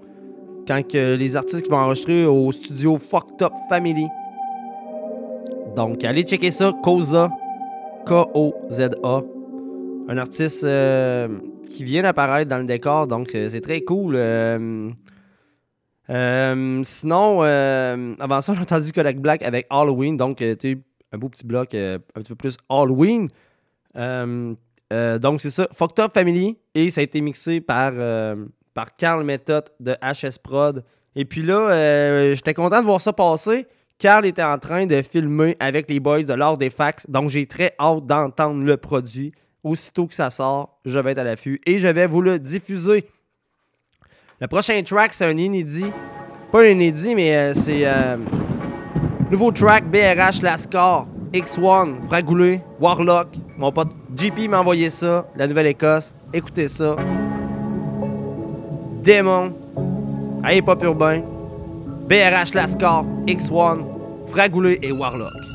[0.67, 4.07] quand les artistes qui vont enregistrer au studio Fucked Up Family.
[5.77, 7.29] Donc, allez checker ça, Koza,
[8.05, 9.21] K-O-Z-A.
[10.09, 11.29] Un artiste euh,
[11.69, 14.19] qui vient d'apparaître dans le décor, donc c'est très cool.
[16.09, 17.41] Sinon,
[18.19, 20.77] avant ça, on a entendu Kodak Black avec Halloween, donc tu
[21.11, 23.29] un beau petit bloc euh, un petit peu plus Halloween.
[23.95, 24.53] Euh,
[24.93, 27.93] euh, donc c'est ça, Fucked Up Family, et ça a été mixé par,
[28.73, 30.83] par Carl Method de HS Prod.
[31.15, 33.67] Et puis là, j'étais content de voir ça passer.
[33.97, 37.47] Carl était en train de filmer avec les boys de l'art des fax, donc j'ai
[37.47, 39.33] très hâte d'entendre le produit.
[39.63, 43.09] Aussitôt que ça sort, je vais être à l'affût et je vais vous le diffuser.
[44.39, 45.91] Le prochain track, c'est un inédit.
[46.51, 47.85] Pas un inédit, mais c'est
[49.31, 53.27] nouveau track BRH Lascar, X1, Fragoulé, Warlock.
[53.57, 56.13] Mon pote JP m'a envoyé ça, la Nouvelle-Écosse.
[56.33, 56.95] Écoutez ça.
[59.03, 59.53] Démon,
[60.43, 61.21] Allez Pop Urbain,
[62.07, 63.79] BRH Lascar, X1,
[64.27, 65.46] Fragoulé et Warlock.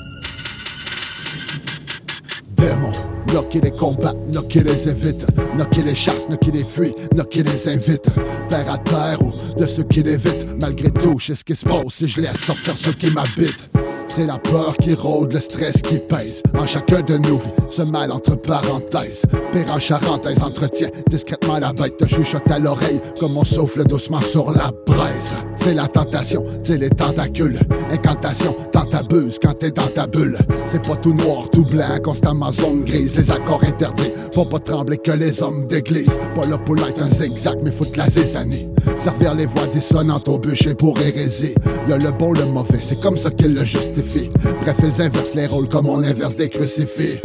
[2.62, 2.92] Démons,
[3.26, 8.08] knocker les combats, knocker les évite, knocker les chasses, knocker les fuit, knocker les invite.
[8.48, 11.64] Terre à terre ou de ceux qui l'évitent, malgré tout, je sais ce qui se
[11.64, 13.68] passe si je laisse sortir ceux qui m'habitent.
[14.08, 16.40] C'est la peur qui rôde, le stress qui pèse.
[16.56, 19.22] En chacun de vies, ce mal entre parenthèses.
[19.52, 21.96] Père en charentaise entretient discrètement la bête.
[21.96, 26.78] Te chuchote à l'oreille comme on souffle doucement sur la braise c'est la tentation, c'est
[26.78, 27.58] les tentacules.
[27.90, 30.36] Incantation, tant t'abuses quand t'es dans ta bulle.
[30.66, 33.16] C'est pas tout noir, tout blanc, constamment zone grise.
[33.16, 36.18] Les accords interdits, faut pas trembler que les hommes d'église.
[36.34, 38.68] Pas là pour être un zigzag, mais foutre la zizanie.
[39.02, 41.54] Servir les voix dissonantes au bûcher pour hérésie.
[41.88, 44.30] Y'a le bon, le mauvais, c'est comme ça qu'ils le justifient.
[44.62, 47.20] Bref, ils inversent les rôles comme on inverse des crucifix.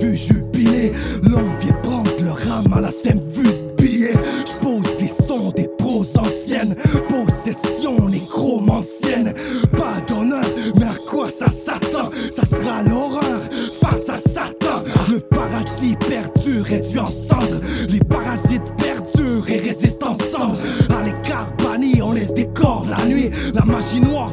[0.00, 0.92] vue jubilée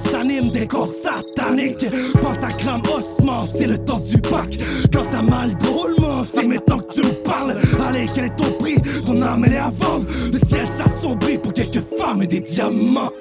[0.10, 1.86] s'anime des courses sataniques.
[2.22, 4.58] Pentagramme ossement, c'est le temps du bac.
[4.94, 7.58] Quand t'as mal drôlement, c'est maintenant que tu me parles.
[7.88, 8.76] Allez, quel est ton prix?
[9.06, 10.06] Ton âme, elle est à vendre.
[10.32, 13.12] Le ciel s'assombrit pour quelques femmes et des diamants.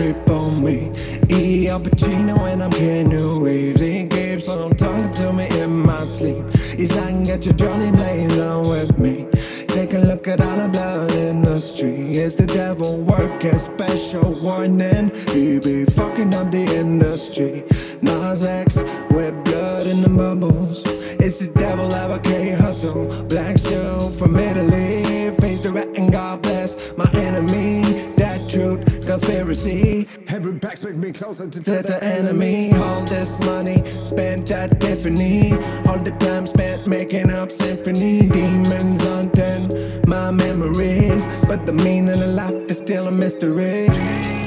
[0.00, 0.90] grip on me.
[1.28, 1.68] E.
[1.68, 3.80] Al Pacino and I'm Keanu Reeves.
[3.80, 6.42] He keeps on talking to me in my sleep.
[6.78, 9.26] He's like, get your Johnny Blaze on with me.
[9.68, 12.16] Take a look at all the blood in the street.
[12.16, 15.10] Is the devil working special warning.
[15.34, 17.64] He be fucking up the industry.
[18.00, 18.78] Nas X
[19.10, 20.82] with blood in the bubbles.
[21.24, 23.06] It's the devil advocate hustle.
[23.24, 25.30] Black shoe from Italy.
[25.40, 27.82] Face the rat and God bless my enemy.
[28.16, 30.06] That truth conspiracy.
[30.28, 32.72] Every back make me closer to, to the enemy.
[32.74, 35.52] All this money spent at Tiffany.
[35.86, 38.28] All the time spent making up symphony.
[38.28, 41.26] Demons haunting my memories.
[41.46, 44.39] But the meaning of life is still a mystery.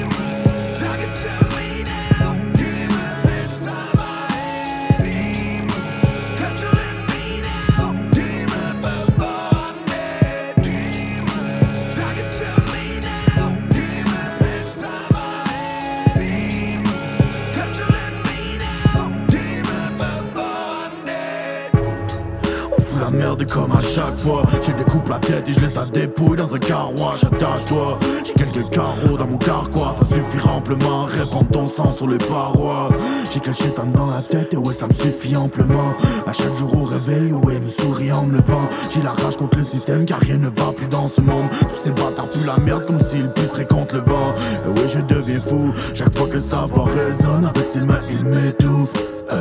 [31.94, 32.90] Sur les parois.
[33.32, 35.94] J'ai quelque temps dans la tête et ouais, ça me suffit amplement.
[36.28, 38.68] À chaque jour au réveil, ouais, me sourit en me le pain.
[38.90, 41.48] J'ai la rage contre le système car rien ne va plus dans ce monde.
[41.62, 44.34] Tous ces bâtards puent la merde comme s'ils puisseraient contre le vent.
[44.66, 47.46] Et ouais, je deviens fou chaque fois que ça va résonne.
[47.46, 48.94] Avec ses mains, il m'étouffe.
[49.32, 49.36] Eh,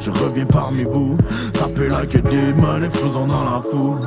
[0.00, 1.16] je reviens parmi vous,
[1.54, 4.00] ça peut là que des mains explosant dans la foule.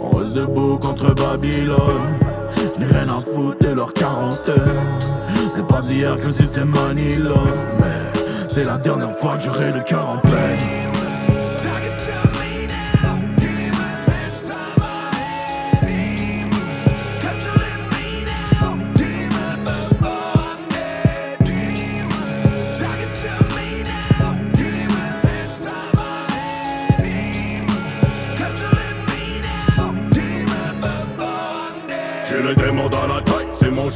[0.00, 2.18] On reste debout contre Babylone.
[2.74, 4.54] Je n'ai rien à foutre de leur quarantaine.
[5.54, 7.18] C'est pas d'hier que le système manie
[7.80, 10.77] mais c'est la dernière fois que j'aurai le cœur en peine.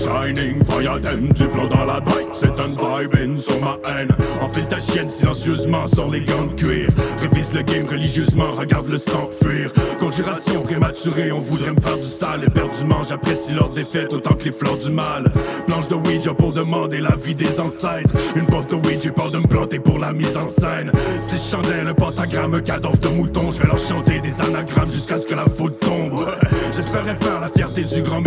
[0.02, 4.08] Shining, fire du plomb dans la bite, c'est un vibe sur ma haine.
[4.40, 6.88] Enfile ta chienne silencieusement, sors les gants de cuir.
[7.20, 9.72] Révise le game religieusement, regarde le sang fuir.
[10.00, 12.44] Conjuration prématurée, on voudrait me faire du sale.
[12.44, 15.30] Éperdument, j'apprécie leur défaite autant que les fleurs du mal.
[15.66, 18.14] Planche de Ouija pour demander la vie des ancêtres.
[18.34, 20.90] Une pauvre de weed, j'ai peur de me planter pour la mise en scène.
[21.20, 23.50] C'est chandelle, un pentagramme, cadavre de mouton.
[23.50, 26.26] Je vais leur chanter des anagrammes jusqu'à ce que la faute tombe.
[26.72, 28.20] J'espérais faire la fierté du grand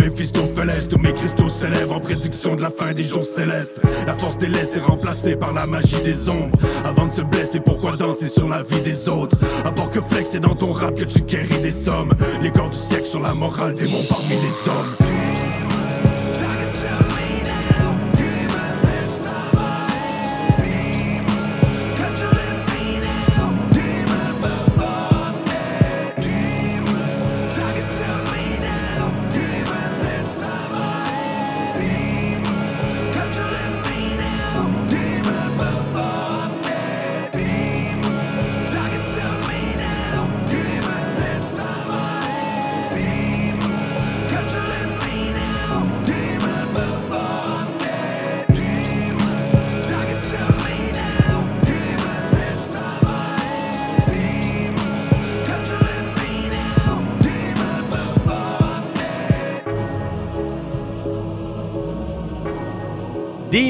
[2.66, 3.80] la fin des jours célestes.
[4.08, 6.58] La force des laisses est remplacée par la magie des ombres.
[6.84, 9.36] Avant de se blesser, pourquoi danser sur la vie des autres?
[9.64, 12.12] À part que flex, c'est dans ton rap que tu guéris des sommes.
[12.42, 15.15] Les corps du siècle sur la morale des parmi les hommes.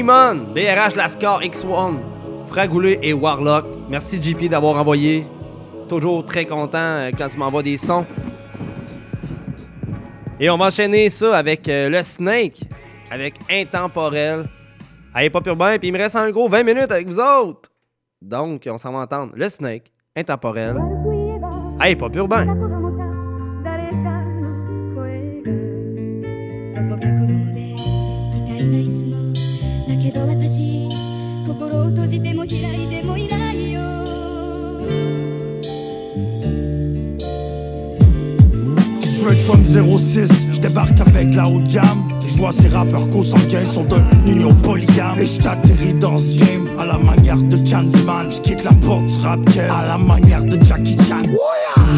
[0.07, 1.97] BRH Lascar X1,
[2.47, 3.65] Fragoulé et Warlock.
[3.89, 5.27] Merci JP d'avoir envoyé.
[5.89, 8.05] Toujours très content euh, quand tu m'envoies des sons.
[10.39, 12.61] Et on va enchaîner ça avec euh, le Snake,
[13.11, 14.45] avec Intemporel.
[15.13, 17.69] Allez, pas urbain, puis il me reste un gros 20 minutes avec vous autres.
[18.21, 19.33] Donc, on s'en va entendre.
[19.35, 20.77] Le Snake, Intemporel.
[21.79, 22.47] Allez, pas urbain
[31.76, 33.80] を閉じても開いてもいないよ
[39.00, 43.84] Straight from 06, je débarque avec la haute gamme je vois ces rappeurs consanguins sont
[43.84, 48.72] d'une union polygame Et j't'atterris dans ce game à la manière de Candyman J'quitte la
[48.72, 51.22] porte du rap à la manière de Jackie Chan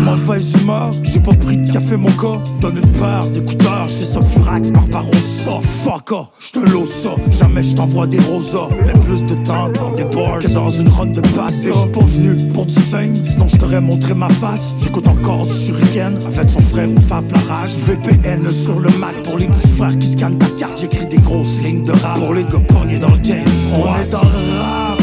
[0.04, 4.22] Mauvaise humeur, j'ai pas pris de café mon gars Donne une paire d'écouteurs, j'fais ça
[4.22, 8.70] furax par ça Fuck off, j'te ça, jamais j't'envoie des rosas.
[8.86, 11.64] Mais plus de temps dans des bars que dans une run de passe.
[11.64, 14.74] Et j'suis pas venu pour du fame, sinon j't'aurais montré ma face.
[14.82, 17.72] J'écoute encore du shuriken avec son frère ou Faf la rage.
[17.88, 21.18] VPN sur le Mac pour les petits frères qui se scanne ta carte, j'écris des
[21.18, 23.46] grosses lignes de rap Pour les gars pognés dans le game.
[23.74, 25.00] On est dans le rap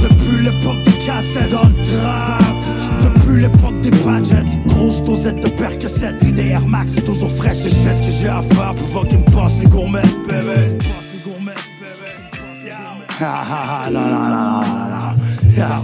[0.00, 2.53] Depuis l'époque cassettes dans le trap
[3.34, 7.74] Depuis l'époque des budgets Grosse dosette de Percocet Les Air Max toujours fraîche Et je
[7.74, 10.78] fais ce que j'ai à faire pour pas qu'ils me passent les gourmets bébé
[13.20, 15.80] Ah ah ah la la la la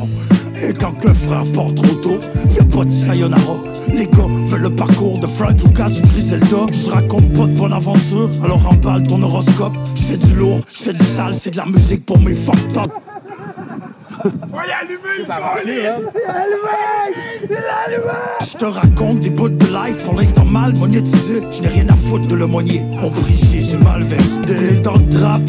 [0.63, 2.21] et quand le frère porte trop tôt,
[2.55, 3.57] y'a pas de sayonara.
[3.95, 6.67] Les gars veulent le parcours de Frank Lucas ou Griselda.
[6.71, 9.73] Je raconte pas de bonne aventure, alors emballe ton horoscope.
[9.95, 12.91] Je du lourd, je fais du sale, c'est de la musique pour mes fucked.
[18.41, 21.43] Je te raconte des bouts de life pour l'instant mal monétisé.
[21.51, 22.83] Je n'ai rien à foutre de le moigner.
[23.03, 25.41] On brille Jésus mal validé dans le trap.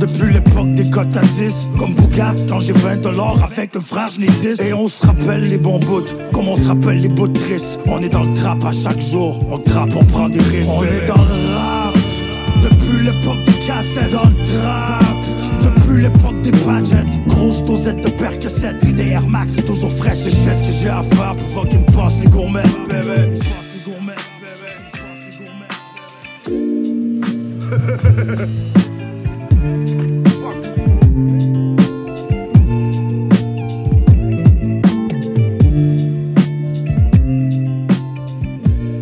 [0.00, 4.10] Depuis l'époque des cotes à 10 Comme Bougat quand j'ai 20 dollars avec le frère
[4.10, 6.04] je 10 Et on se rappelle les bons bouts.
[6.32, 9.44] Comme on se rappelle les bouts tristes On est dans le trap à chaque jour.
[9.50, 10.68] On trappe, on prend des risques.
[10.68, 11.94] On est dans le rap.
[12.62, 14.14] Depuis l'époque des cassettes
[18.48, 21.02] dosette de Percocet Les Air Max c'est toujours fraîche je fais ce que j'ai à
[21.02, 23.38] faire pour pas qu'ils me passent les gourmets bébé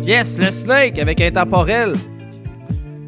[0.03, 1.93] Yes, le Snake avec Intemporel.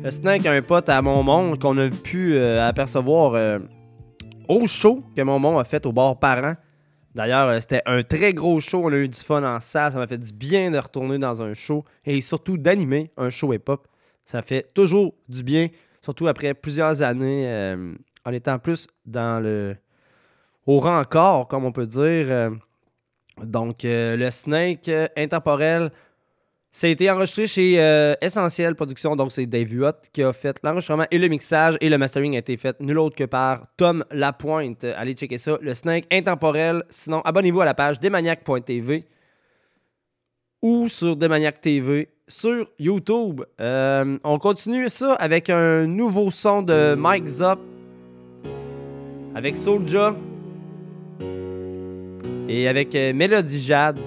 [0.04, 3.60] Le Snake a un pote à mon monde qu'on a pu euh, apercevoir euh,
[4.50, 6.56] au show que mon monde a fait au bar parent.
[7.16, 8.82] D'ailleurs, euh, c'était un très gros show.
[8.84, 9.94] On a eu du fun en salle.
[9.94, 13.54] Ça m'a fait du bien de retourner dans un show et surtout d'animer un show
[13.54, 13.88] hip-hop.
[14.26, 15.70] Ça fait toujours du bien,
[16.02, 17.76] surtout après plusieurs années
[18.24, 19.76] en étant plus dans le.
[20.68, 21.04] au rang
[21.50, 22.52] comme on peut dire.
[23.42, 25.90] donc, le Snake intemporel
[26.72, 30.60] ça a été enregistré chez euh, Essentiel Production, donc c'est Dave Huot qui a fait
[30.64, 34.06] l'enregistrement et le mixage et le mastering a été fait nul autre que par Tom
[34.12, 34.84] Lapointe.
[34.84, 36.84] Allez checker ça, le Snake intemporel.
[36.90, 39.06] Sinon, abonnez-vous à la page demaniac.tv
[40.62, 43.42] ou sur Demaniac TV sur YouTube.
[43.60, 47.60] Euh, on continue ça avec un nouveau son de Mike Zop
[49.34, 50.16] avec Soulja
[52.48, 54.00] et avec euh, Melody Jade.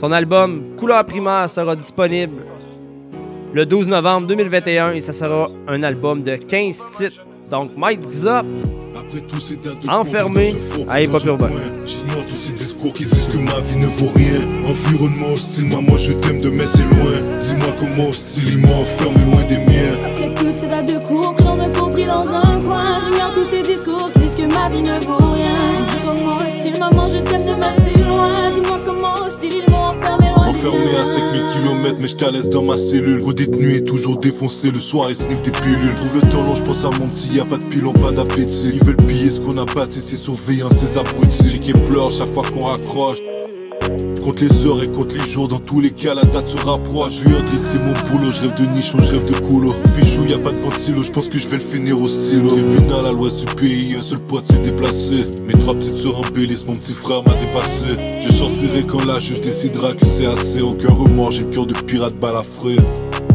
[0.00, 2.42] Son album Couleur primaire sera disponible
[3.52, 7.26] le 12 novembre 2021 et ça sera un album de 15 titres.
[7.50, 8.46] Donc Mike Zop,
[9.88, 10.54] enfermé
[10.88, 11.50] à Hip Hop Urbain.
[11.84, 14.40] J'ignore tous ces discours qui disent que ma vie ne vaut rien.
[14.66, 17.38] Environnement hostile, moi je t'aime de mais c'est loin.
[17.42, 19.98] Dis-moi comment hostile, il m'a enfermé loin des miens.
[20.02, 23.00] Après toutes ces dates de cours, pris dans un faux, pris dans un coin.
[23.02, 25.82] J'ignore tous ces discours qui disent que ma vie ne vaut rien.
[25.82, 28.50] Environnement hostile, maman je t'aime de mais c'est loin.
[28.50, 29.26] Dis-moi comment m'ont
[30.60, 33.20] enfermé à 5000 km, mais je laisse dans ma cellule.
[33.20, 35.94] Gros détenu est toujours défoncé le soir et sniff des pilules.
[35.96, 38.10] Trouve le temps long, je pense à mon petit, y a pas de pilon, pas
[38.10, 38.72] d'appétit.
[38.74, 41.48] Ils veulent piller ce qu'on a pas, c'est surveillance, ces abrutis.
[41.48, 43.18] J'ai qui pleure chaque fois qu'on raccroche.
[44.30, 47.14] Compte les heures et compte les jours, dans tous les cas la date se rapproche.
[47.14, 49.74] Je c'est mon boulot, je rêve de nichon, je rêve de coulo.
[49.96, 52.50] Fichou, y a pas de ventilo, je pense que je vais le finir au stylo.
[52.50, 55.24] Tribunal à l'ouest du pays, un seul pote s'est déplacé.
[55.48, 58.20] Mes trois petites sœurs embellissent, mon petit frère m'a dépassé.
[58.20, 60.60] Je sortirai quand la juge décidera que c'est assez.
[60.60, 62.76] Aucun remords, j'ai le cœur de pirate balafré.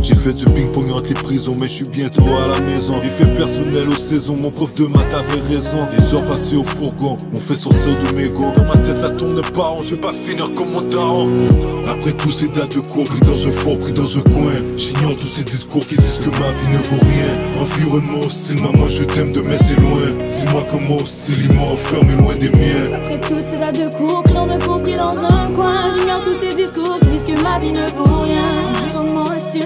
[0.06, 2.94] J'ai fait du ping-pong entre les prisons, mais je suis bientôt à la maison.
[3.02, 5.88] Effet personnel aux saisons, mon prof de maths avait raison.
[5.98, 9.42] Des heures passées au fourgon, on fait sortir de mes Dans ma tête, ça tourne
[9.42, 11.48] pas rond, je vais pas finir comme mon daron.
[11.90, 14.54] Après tous ces dates de cours, pris dans un fort, pris dans un coin.
[14.78, 17.64] J'ignore tous ces discours qui disent que ma vie ne vaut rien.
[17.64, 20.06] Environnement hostile, maman, je t'aime de mais c'est loin.
[20.32, 22.94] Dis-moi comment hostile, il m'a enfermé loin des miens.
[22.94, 25.80] Après toutes ces dates de cours, pris dans un faux, pris dans un coin.
[25.98, 28.75] J'ignore tous ces discours qui disent que ma vie ne vaut rien.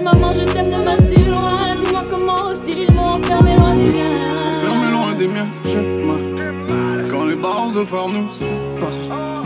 [0.02, 1.76] Maman, je t'aime de mais si loin.
[1.76, 4.60] Dis-moi comment hostile, ils m'ont enfermé loin des miens.
[4.62, 7.08] Fermé loin des miens, j'ai mal.
[7.10, 9.44] Quand les barres de phare nous séparent.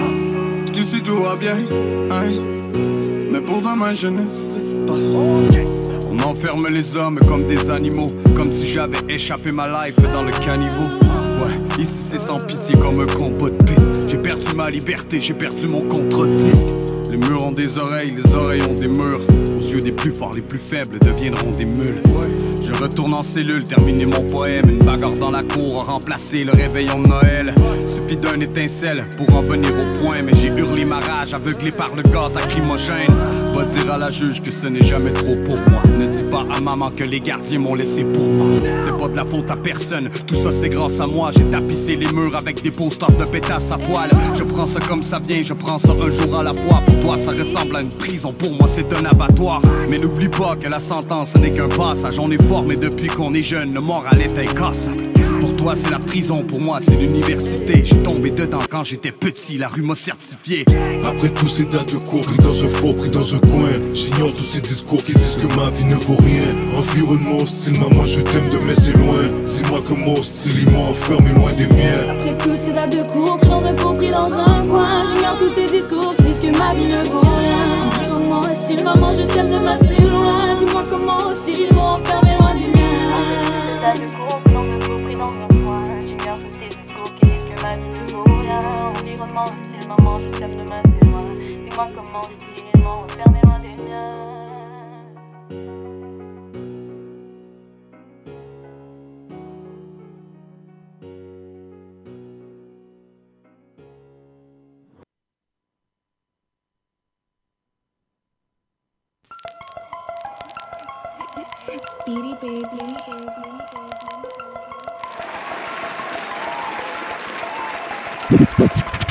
[0.73, 1.57] D'ici tout va bien,
[2.11, 2.31] hein.
[3.31, 4.95] Mais pour demain, je ne sais pas.
[6.11, 10.31] On enferme les hommes comme des animaux, comme si j'avais échappé ma life dans le
[10.31, 10.89] caniveau.
[11.43, 14.07] Ouais, ici c'est sans pitié comme un combat de paix.
[14.07, 16.69] J'ai perdu ma liberté, j'ai perdu mon contre-disque.
[17.11, 19.21] Les murs ont des oreilles, les oreilles ont des murs.
[19.71, 22.03] Yeux des plus forts, les plus faibles deviendront des mules.
[22.62, 24.69] Je retourne en cellule, terminer mon poème.
[24.69, 27.55] Une bagarre dans la cour a remplacé le réveillon de Noël.
[27.87, 30.23] Suffit d'un étincelle pour en venir au point.
[30.23, 33.15] Mais j'ai hurlé ma rage, aveuglé par le gaz lacrymogène.
[33.55, 35.83] Va dire à la juge que ce n'est jamais trop pour moi.
[36.41, 38.47] À maman que les gardiens m'ont laissé pour moi.
[38.78, 41.30] C'est pas de la faute à personne, tout ça c'est grâce à moi.
[41.37, 44.11] J'ai tapissé les murs avec des posters de pétasse à poil.
[44.37, 46.80] Je prends ça comme ça vient, je prends ça un jour à la fois.
[46.87, 49.62] Pour toi, ça ressemble à une prison, pour moi, c'est un abattoir.
[49.89, 52.18] Mais n'oublie pas que la sentence n'est qu'un passage.
[52.18, 55.14] On est fort, mais depuis qu'on est jeune, le moral est incassable.
[55.45, 57.82] Pour toi, c'est la prison, pour moi, c'est l'université.
[57.84, 60.64] J'ai tombé dedans quand j'étais petit, la rue m'a certifié.
[61.05, 63.68] Après tous ces dates de cours, pris dans un faux, pris dans un coin.
[63.92, 66.78] J'ignore tous ces discours qui disent que ma vie ne vaut rien.
[66.78, 69.20] Environnement hostile, maman, je t'aime de mais c'est loin.
[69.45, 72.09] Dis-moi comment hostile, ils m'ont enfermé loin des miens.
[72.09, 75.05] Après toutes ces dates de cours, pris dans un faux, pris dans un coin.
[75.05, 77.90] J'ignore tous ces discours qui disent que ma vie ne vaut rien.
[77.92, 80.55] Environnement hostile, maman, je t'aime de m'assez loin.
[80.59, 82.34] Dis-moi comment hostile, ils m'ont enfermé
[89.37, 91.35] Environnement hostile, maman, je t'aime de m'assez loin.
[91.35, 92.28] Dis-moi comment
[92.85, 94.14] m'ont enfermé loin des miens.
[112.01, 112.85] Speedy baby.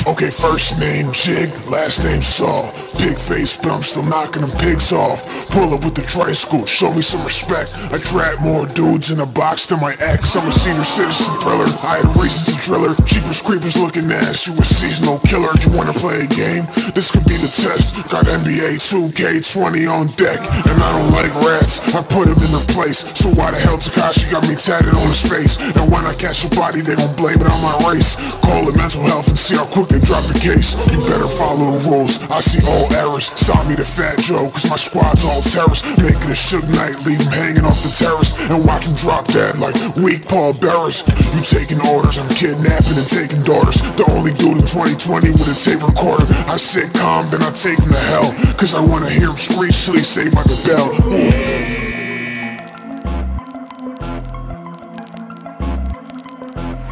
[0.06, 2.68] Okay, first name Jig, last name Saul.
[3.00, 5.24] Big face, but I'm still knocking them pigs off.
[5.48, 7.72] Pull up with the tricycle, show me some respect.
[7.88, 10.36] I trap more dudes in a box than my ex.
[10.36, 11.64] I'm a senior citizen thriller.
[11.80, 12.92] I had races a driller.
[13.08, 14.46] Jeepers creepers looking ass.
[14.46, 15.48] You a seasonal killer.
[15.64, 16.68] You wanna play a game?
[16.92, 18.04] This could be the test.
[18.12, 21.80] Got NBA 2K20 on deck, and I don't like rats.
[21.96, 23.08] I put him in the place.
[23.16, 25.56] So why the hell Takashi got me tatted on his face?
[25.80, 28.36] And when I catch a body, they gon' blame it on my race.
[28.44, 30.74] Call it mental health and see how quick they drop the case.
[30.90, 32.18] You better follow the rules.
[32.26, 33.30] I see all errors.
[33.38, 35.86] Saw me the fat Joe, cause my squad's all terrorists.
[36.02, 38.34] Make it a shook night, leave him hanging off the terrace.
[38.50, 41.06] And watch him drop that like weak Paul Bearers.
[41.38, 43.78] You taking orders, I'm kidnapping and taking daughters.
[43.94, 46.26] The only dude in 2020 with a tape recorder.
[46.50, 48.34] I sit calm, then I take him to hell.
[48.58, 50.90] Cause I wanna hear him he saved by the bell.
[51.06, 51.94] Ooh.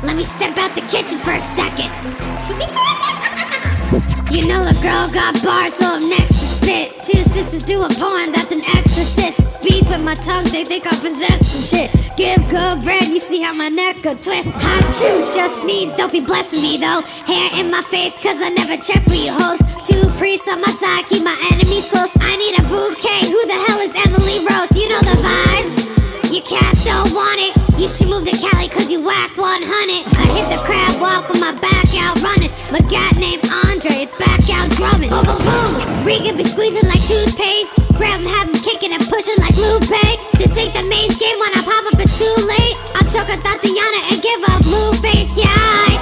[0.07, 2.32] Let me step out the kitchen for a second.
[4.31, 6.93] You know the girl got bars, so I'm next to spit.
[7.05, 9.61] Two sisters do a porn, that's an exorcist.
[9.61, 12.17] Speak with my tongue, they think I'm possessed and shit.
[12.17, 14.51] Give good bread, you see how my neck could twist.
[14.51, 17.03] Hot chew, just sneeze, don't be blessing me though.
[17.27, 19.61] Hair in my face, cause I never check for you hoes.
[19.87, 22.11] Two priests on my side, keep my enemies close.
[22.21, 24.73] I need a bouquet, who the hell is Emily Rose?
[24.77, 26.33] You know the vibes.
[26.33, 27.53] You cats don't want it.
[27.79, 28.52] You should move the Cali
[28.93, 29.65] cause you whack 100.
[29.65, 32.51] I hit the crab walk with my back out running.
[32.73, 35.11] My cat named Andre is back out drumming.
[35.11, 36.05] Boom, boom, boom.
[36.05, 37.73] Regan be squeezing like toothpaste.
[37.97, 40.03] Grab him, have him kicking and pushing like Lupe.
[40.37, 42.77] This ain't the main game when I pop up, it's too late.
[42.99, 45.49] I'll choke a Tatiana and give a blue face, yeah.
[45.49, 45.93] I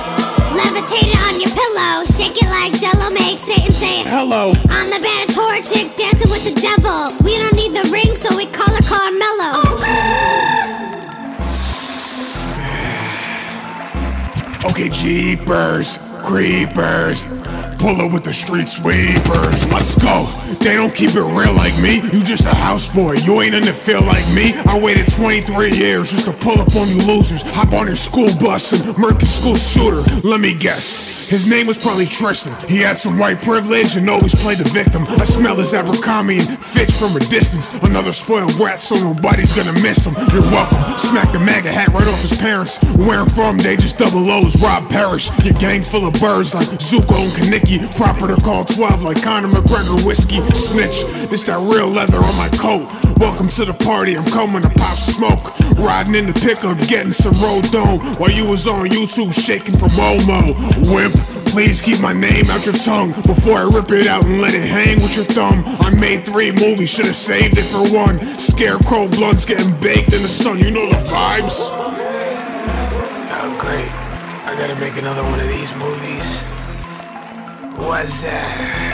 [0.56, 2.06] levitated on your pillow.
[2.06, 4.52] Shake it like jello, make Satan say Hello.
[4.70, 7.14] I'm the baddest horror chick dancing with the devil.
[7.22, 9.62] We don't need the ring, so we call her Carmelo.
[9.62, 10.69] Oh,
[14.64, 15.98] Okay, jeepers.
[16.22, 17.39] creepers.
[17.80, 19.66] Pull up with the street sweepers.
[19.72, 20.26] Let's go.
[20.60, 22.02] They don't keep it real like me.
[22.12, 23.24] You just a houseboy.
[23.24, 24.52] You ain't in the field like me.
[24.66, 27.40] I waited 23 years just to pull up on you losers.
[27.54, 30.02] Hop on your school bus and murk your school shooter.
[30.28, 31.30] Let me guess.
[31.30, 32.52] His name was probably Tristan.
[32.68, 35.04] He had some white privilege and always played the victim.
[35.06, 37.72] I smell his Abercrombie and Fitch from a distance.
[37.84, 40.14] Another spoiled brat, so nobody's gonna miss him.
[40.34, 40.98] You're welcome.
[40.98, 42.82] Smack the MAGA hat right off his parents.
[42.96, 44.60] Where from, they just double O's.
[44.60, 45.30] Rob Parrish.
[45.44, 47.69] Your gang full of birds like Zuko and Kaniki.
[47.78, 50.40] Proper to call 12 like Conor McGregor whiskey.
[50.50, 51.04] Snitch.
[51.30, 52.82] This that real leather on my coat.
[53.18, 54.16] Welcome to the party.
[54.16, 55.56] I'm coming to pop smoke.
[55.78, 58.00] Riding in the pickup, getting some road dome.
[58.18, 60.50] While you was on YouTube shaking for Momo.
[60.92, 61.14] Wimp.
[61.46, 64.66] Please keep my name out your tongue before I rip it out and let it
[64.66, 65.62] hang with your thumb.
[65.78, 68.18] I made three movies, should've saved it for one.
[68.34, 71.66] Scarecrow blunts getting baked in the sun, you know the vibes.
[73.30, 73.90] Oh, great.
[74.42, 76.49] I gotta make another one of these movies.
[77.80, 78.89] What's that?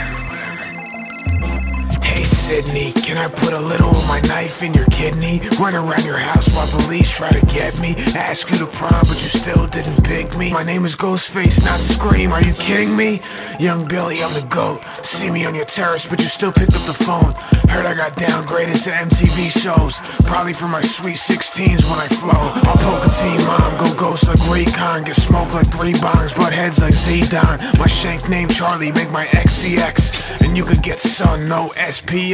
[2.47, 5.41] Sydney, can I put a little of my knife in your kidney?
[5.59, 7.93] Run around your house while police try to get me.
[8.15, 10.53] Ask you to prom, but you still didn't pick me.
[10.53, 12.31] My name is Ghostface, not Scream.
[12.31, 13.19] Are you kidding me?
[13.59, 14.79] Young Billy, I'm the goat.
[15.03, 17.33] See me on your terrace, but you still picked up the phone.
[17.67, 19.99] Heard I got downgraded to MTV shows.
[20.25, 22.31] Probably for my sweet 16s when I flow.
[22.31, 26.53] I'll poke a team mom, go ghost like Raycon, get smoked like three bongs, butt
[26.53, 27.77] heads like Zedon.
[27.77, 31.73] My shank name Charlie, make my XCX, and you could get sun, no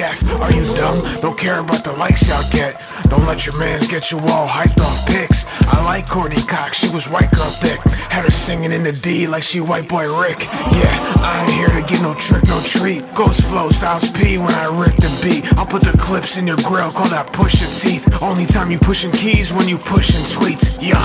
[0.03, 0.39] SPF.
[0.39, 1.21] Are you dumb?
[1.21, 2.81] Don't care about the likes y'all get.
[3.09, 5.45] Don't let your mans get you all hyped off pics.
[5.67, 7.79] I like Courtney Cox, she was white girl thick.
[8.11, 10.41] Had her singing in the D like she white boy Rick.
[10.71, 10.91] Yeah,
[11.21, 13.01] I ain't here to get no trick, no treat.
[13.13, 15.51] Ghost flow, styles P when I rip the beat.
[15.57, 18.21] I'll put the clips in your grill, call that push teeth.
[18.21, 20.77] Only time you pushing keys when you pushing tweets.
[20.81, 21.03] Yeah.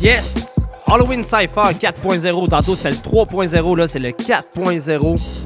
[0.00, 0.60] Yes!
[0.86, 2.48] Halloween Cypher 4.0.
[2.50, 3.76] Tantôt, c'est le 3.0.
[3.76, 5.44] Là, c'est le 4.0.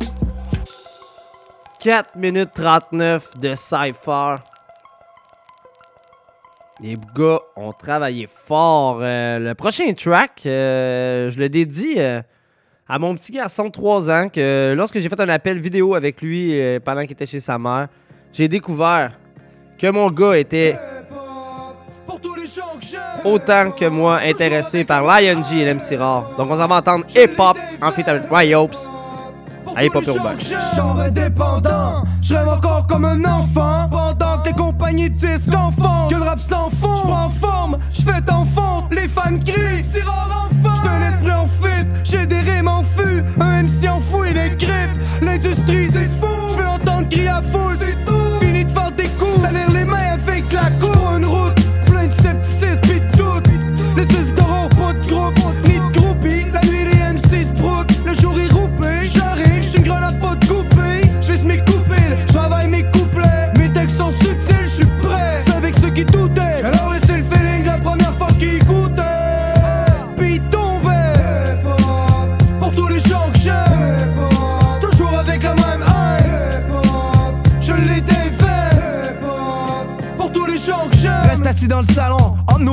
[1.79, 4.37] 4 minutes 39 de Cypher.
[6.83, 8.99] Les gars ont travaillé fort.
[9.01, 12.21] Euh, le prochain track, euh, je le dédie euh,
[12.89, 16.21] à mon petit garçon de 3 ans que lorsque j'ai fait un appel vidéo avec
[16.23, 17.89] lui pendant qu'il était chez sa mère,
[18.33, 19.13] j'ai découvert
[19.79, 20.77] que mon gars était
[23.25, 26.25] autant que moi intéressé par Lion G et l'MC Rare.
[26.39, 28.89] Donc on s'en va entendre Hip Hop en feat avec Ryops
[29.77, 30.37] à Hip Hop Urbain.
[30.77, 33.89] Genre indépendant, je rêve encore comme un enfant.
[33.91, 38.03] Pendant que les compagnies disent qu'enfant Que le rap s'en fond, je en forme, je
[38.03, 38.85] fais en fond.
[38.91, 43.23] Les fans crient, rare enfant J'suis un esprit en fuite, j'ai des rimes en fût.
[43.41, 44.91] Un MC en fou, il est grippe
[45.23, 48.20] L'industrie c'est fou, je veux entendre crier à foule C'est tout,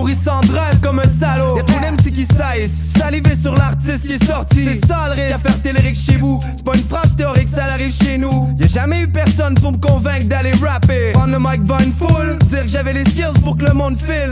[0.08, 1.58] nourrissant de rêve comme un salaud.
[1.58, 4.66] Y'a ton MC qui saillisse, salivé sur l'artiste qui est sorti.
[4.66, 6.40] C'est ça le risque, faire lyrics chez vous.
[6.56, 8.56] C'est pas une phrase théorique, ça arrive chez nous.
[8.58, 11.12] Y'a jamais eu personne pour me convaincre d'aller rapper.
[11.14, 13.98] Prendre le mic devant une foule, dire que j'avais les skills pour que le monde
[13.98, 14.30] file.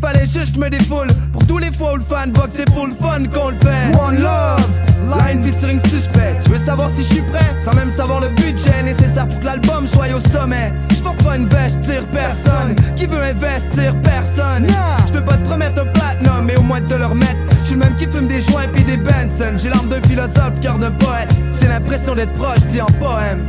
[0.00, 3.24] Fallait juste me défoule Pour tous les fois où le fanbox c'est pour le fun
[3.34, 4.64] qu'on le fait One love,
[5.08, 7.56] line featuring suspect Tu veux savoir si je suis prêt?
[7.64, 11.34] Sans même savoir le budget nécessaire pour que l'album soit au sommet Je porte pas
[11.34, 12.74] investir personne.
[12.96, 14.66] Qui veut investir personne?
[15.06, 17.36] Je peux pas te promettre un platinum Mais au moins te le remettre.
[17.62, 19.56] Je suis le même qui fume des joints puis des Benson.
[19.56, 21.30] J'ai l'âme d'un philosophe, cœur d'un poète.
[21.54, 23.44] C'est l'impression d'être proche, dit en poème.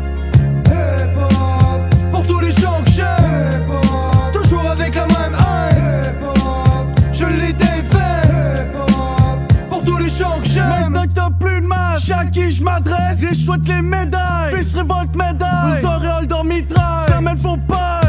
[2.12, 3.64] Pour tous les gens que j'aime.
[4.32, 6.14] Toujours avec la même haine.
[7.12, 8.70] Je l'ai défait
[9.70, 10.92] Pour tous les gens que j'aime.
[10.92, 13.22] Maintenant que t'as plus de match À qui je m'adresse.
[13.22, 14.56] Les chouettes les médailles.
[14.56, 15.29] Fils révolte dans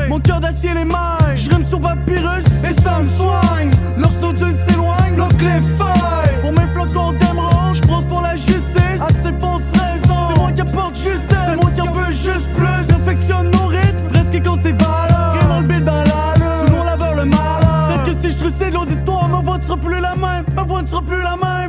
[0.09, 1.36] Mon cœur d'acier les mailles.
[1.36, 3.70] Je rime sur papyrus Et ça me soigne.
[3.97, 8.34] Lorsque nos dieux s'éloignent Bloque les failles Pour mes flocons d'émeraude Je pense pour la
[8.34, 9.01] justice.
[9.01, 12.86] Assez fausse raison C'est moi qui apporte justesse C'est moi qui en veux juste plus.
[12.88, 15.32] Perfectionne nos rythmes Presque contre ses valeurs.
[15.34, 16.66] Rien dans le beat dans la lune.
[16.66, 18.05] Sous mon laveur le malheur.
[18.05, 20.45] Peut-être que si je l'auditoire Ma voix ne sera plus la même.
[20.57, 21.59] Ma voix ne sera plus la même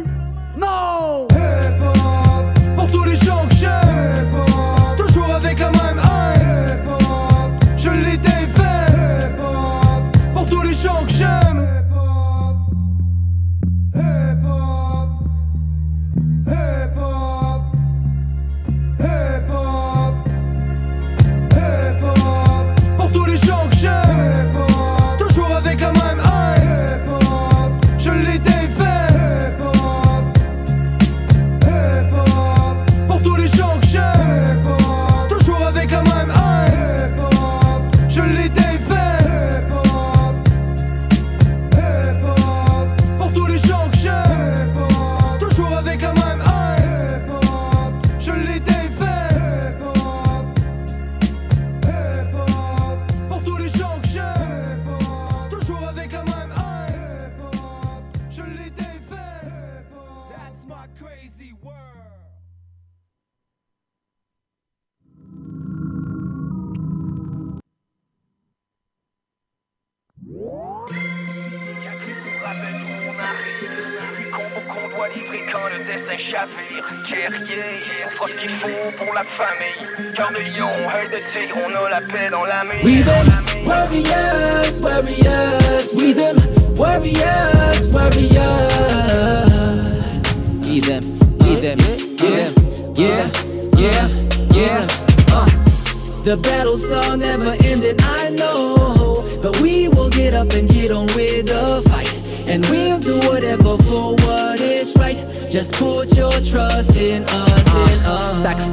[82.91, 83.30] We them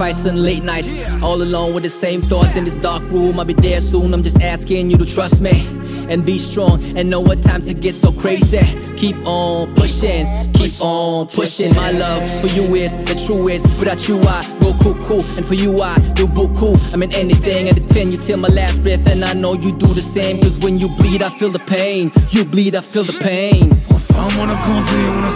[0.01, 0.09] us.
[0.09, 3.39] Sacrificing late nights, all alone with the same thoughts in this dark room.
[3.39, 4.15] I'll be there soon.
[4.15, 5.67] I'm just asking you to trust me
[6.09, 8.61] and be strong and know what times it gets so crazy.
[8.97, 11.75] Keep on pushing, keep on pushing.
[11.75, 13.79] My love for you is the truest.
[13.79, 16.77] Without you, I go cuckoo, and for you, I do buku.
[16.93, 19.89] I mean anything, I defend you till my last breath, and I know you do
[19.89, 20.41] the same.
[20.41, 22.11] Cause when you bleed, I feel the pain.
[22.31, 23.85] You bleed, I feel the pain.
[24.17, 25.29] On on a on a.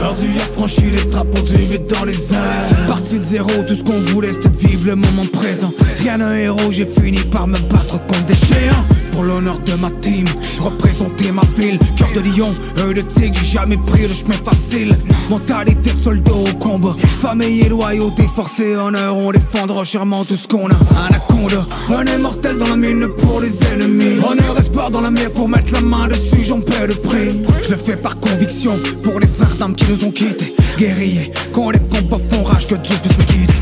[0.00, 2.86] Aujourd'hui, a franchi les drapeaux du vide dans les airs.
[2.88, 5.70] Parti de zéro, tout ce qu'on voulait, c'était vivre le moment présent.
[5.98, 8.84] Rien d'un héros, j'ai fini par me battre contre des géants.
[9.12, 10.26] Pour l'honneur de ma team,
[10.58, 11.78] représenter ma ville.
[11.98, 12.48] Cœur de lion,
[12.78, 14.96] œil de tigre, jamais pris le chemin facile.
[15.28, 16.96] Mentalité de soldat au combat.
[17.18, 20.78] Famille et loyauté, forcée honneur, on défendra chèrement tout ce qu'on a.
[21.08, 24.18] Anaconda, un immortel dans la mine pour les ennemis.
[24.24, 27.42] Honneur, espoir dans la mer pour mettre la main dessus, j'en paie le prix.
[27.70, 30.56] Je fais par conviction pour les frères qui nous ont quittés.
[30.76, 33.54] Guerriers, quand les combats font rage, que Dieu puisse me guider.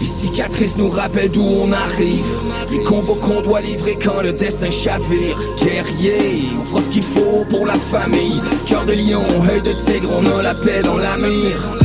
[0.00, 2.24] Les cicatrices nous rappellent d'où on arrive.
[2.72, 5.36] Les combos qu'on doit livrer quand le destin chavire.
[5.58, 8.40] Guerrier, on fera ce qu'il faut pour la famille.
[8.66, 9.20] Cœur de lion,
[9.50, 11.76] œil de tigre, on a la paix dans la mire.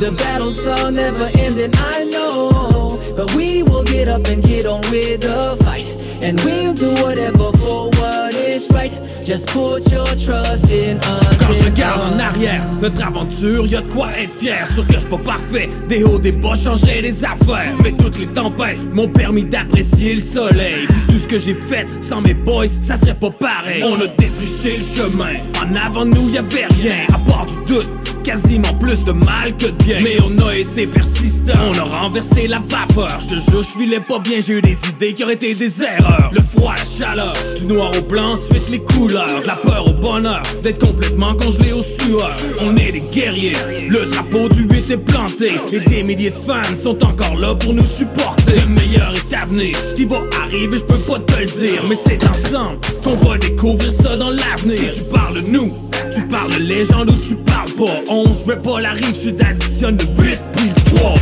[0.00, 2.98] The battles are never ending, I know.
[3.14, 5.84] But we will get up and get on with the fight.
[6.22, 8.92] And we'll do whatever for what is right.
[9.24, 11.38] Just put your trust in us.
[11.38, 14.68] Quand je regarde en arrière, notre aventure, y a de quoi être fier.
[14.74, 17.72] Sûr que suis pas parfait, des hauts, des bas changeraient les affaires.
[17.82, 20.86] Mais toutes les tempêtes m'ont permis d'apprécier le soleil.
[20.86, 23.82] Puis tout ce que j'ai fait sans mes boys, ça serait pas pareil.
[23.82, 28.13] On a défriché le chemin, en avant nous y avait rien, à part du doute.
[28.24, 29.98] Quasiment plus de mal que de bien.
[30.02, 31.52] Mais on a été persistant.
[31.70, 33.18] On a renversé la vapeur.
[33.20, 34.40] Je te jure je filais pas bien.
[34.40, 36.30] J'ai eu des idées qui auraient été des erreurs.
[36.32, 37.34] Le froid, la chaleur.
[37.58, 39.42] Du noir au blanc Ensuite les couleurs.
[39.44, 42.34] La peur au bonheur D'être complètement congelé au sueur.
[42.62, 43.52] On est des guerriers.
[43.90, 45.52] Le drapeau du 8 est planté.
[45.70, 48.60] Et des milliers de fans sont encore là pour nous supporter.
[48.60, 49.76] Le meilleur est à venir.
[49.76, 51.84] Ce qui va arriver je peux pas te le dire.
[51.90, 54.94] Mais c'est ensemble qu'on va découvrir ça dans l'avenir.
[54.94, 55.70] Tu parles nous
[56.14, 59.98] tu parles de légende ou tu parles pas 11, je pas la rive sud additionne
[59.98, 61.14] le 8 puis le 3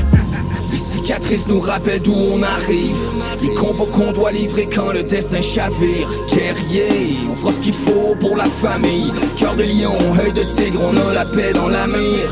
[0.71, 2.97] Les cicatrices nous rappellent d'où on arrive.
[3.41, 6.09] Les combos qu'on doit livrer quand le destin chavire.
[6.29, 9.11] Guerrier, on fera ce qu'il faut pour la famille.
[9.39, 12.31] Cœur de lion, œil de tigre, on a la paix dans la mire.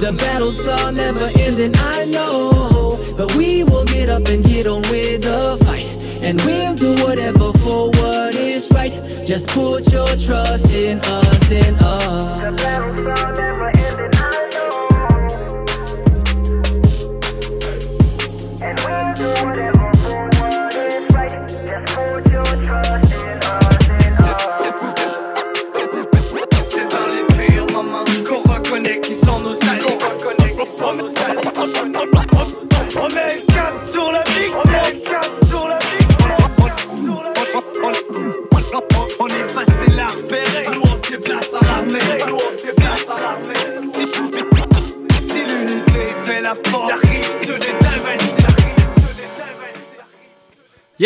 [0.00, 2.98] The battles are never ending, I know.
[3.16, 5.86] But we will get up and get on with the fight.
[6.22, 8.92] And we'll do whatever for what is right.
[9.26, 12.42] Just put your trust in us, in us.
[12.42, 13.71] The battles are never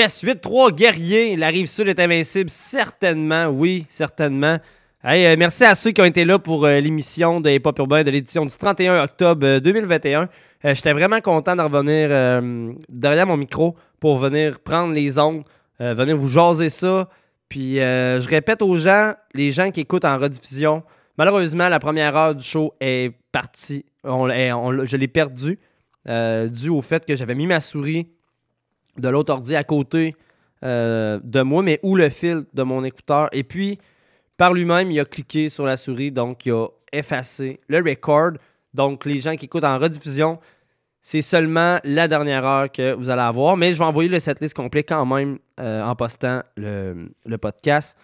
[0.06, 1.36] Yes, 8-3 guerrier.
[1.36, 2.48] La rive sud est invincible.
[2.48, 4.58] Certainement, oui, certainement.
[5.02, 7.76] Hey, euh, merci à ceux qui ont été là pour euh, l'émission de Hip Hop
[7.80, 10.28] Urbain de l'édition du 31 octobre euh, 2021.
[10.64, 12.10] Euh, J'étais vraiment content de revenir
[12.88, 15.42] derrière mon micro pour venir prendre les ondes,
[15.80, 17.08] venir vous jaser ça.
[17.48, 20.84] Puis je répète aux gens, les gens qui écoutent en rediffusion,
[21.18, 23.84] malheureusement, la première heure du show est partie.
[24.04, 25.58] Je l'ai perdue
[26.06, 28.06] dû au fait que j'avais mis ma souris
[28.98, 30.14] de l'autre à côté
[30.64, 33.28] euh, de moi, mais où le fil de mon écouteur.
[33.32, 33.78] Et puis,
[34.36, 38.32] par lui-même, il a cliqué sur la souris, donc il a effacé le record.
[38.72, 40.38] Donc, les gens qui écoutent en rediffusion,
[41.02, 43.56] c'est seulement la dernière heure que vous allez avoir.
[43.56, 47.96] Mais je vais envoyer le setlist complet quand même euh, en postant le, podcast.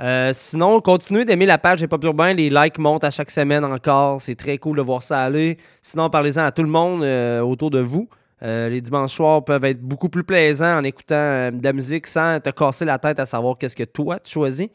[0.00, 2.32] Euh, sinon, continuez d'aimer la page Hip Hop Urbain.
[2.32, 4.20] Les likes montent à chaque semaine encore.
[4.20, 5.56] C'est très cool de voir ça aller.
[5.82, 7.02] Sinon, parlez-en à tout le monde
[7.42, 8.08] autour de vous.
[8.44, 12.08] Euh, les dimanches soirs peuvent être beaucoup plus plaisants en écoutant euh, de la musique
[12.08, 14.66] sans te casser la tête à savoir qu'est-ce que toi tu choisis.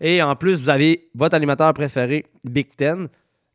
[0.00, 3.08] Et en plus, vous avez votre animateur préféré, Big Ten,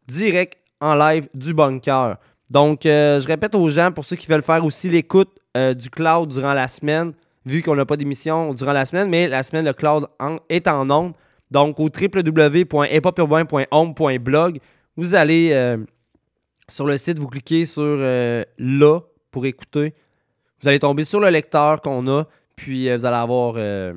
[0.08, 2.18] direct en live du bunker.
[2.52, 5.40] Donc, euh, je répète aux gens, pour ceux qui veulent faire aussi l'écoute
[5.78, 7.14] du cloud durant la semaine,
[7.46, 10.08] vu qu'on n'a pas d'émission durant la semaine, mais la semaine, le cloud
[10.50, 11.14] est en ondes.
[11.50, 14.60] Donc, au www.hiphopurbain.home.blog,
[14.98, 15.78] vous allez
[16.68, 19.00] sur le site, vous cliquez sur là
[19.36, 19.94] pour écouter.
[20.62, 22.24] Vous allez tomber sur le lecteur qu'on a,
[22.56, 23.94] puis euh, vous allez avoir euh,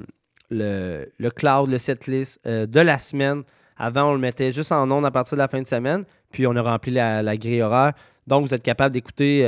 [0.51, 3.45] le, cloud, le setlist euh, de la semaine.
[3.77, 6.45] Avant, on le mettait juste en ondes à partir de la fin de semaine, puis
[6.49, 7.93] on a rempli la, grille horaire.
[8.27, 9.45] Donc, vous êtes capable d'écouter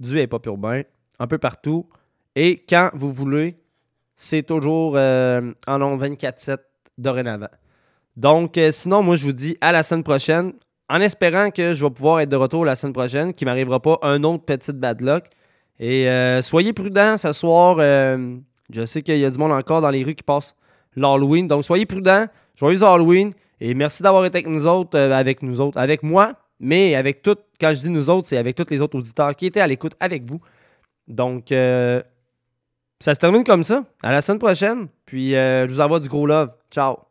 [0.00, 0.82] du hip-hop urbain
[1.20, 1.88] un peu partout.
[2.34, 3.56] Et quand vous voulez,
[4.16, 6.58] c'est toujours en ondes 24-7
[6.98, 7.50] dorénavant.
[8.16, 10.54] Donc, sinon, moi, je vous dis à la semaine prochaine,
[10.90, 13.80] en espérant que je vais pouvoir être de retour la semaine prochaine, qu'il ne m'arrivera
[13.80, 15.24] pas un autre petite bad luck.
[15.78, 17.76] Et euh, soyez prudents ce soir.
[17.78, 18.36] euh,
[18.70, 20.56] je sais qu'il y a du monde encore dans les rues qui passe
[20.96, 21.46] l'Halloween.
[21.46, 22.26] Donc, soyez prudents.
[22.56, 23.32] Joyeux Halloween.
[23.60, 27.22] Et merci d'avoir été avec nous autres, euh, avec nous autres, avec moi, mais avec
[27.22, 29.68] tout, quand je dis nous autres, c'est avec tous les autres auditeurs qui étaient à
[29.68, 30.40] l'écoute avec vous.
[31.06, 33.84] Donc, ça se termine comme ça.
[34.02, 34.88] À la semaine prochaine.
[35.06, 36.50] Puis, je vous envoie du gros love.
[36.70, 37.09] Ciao.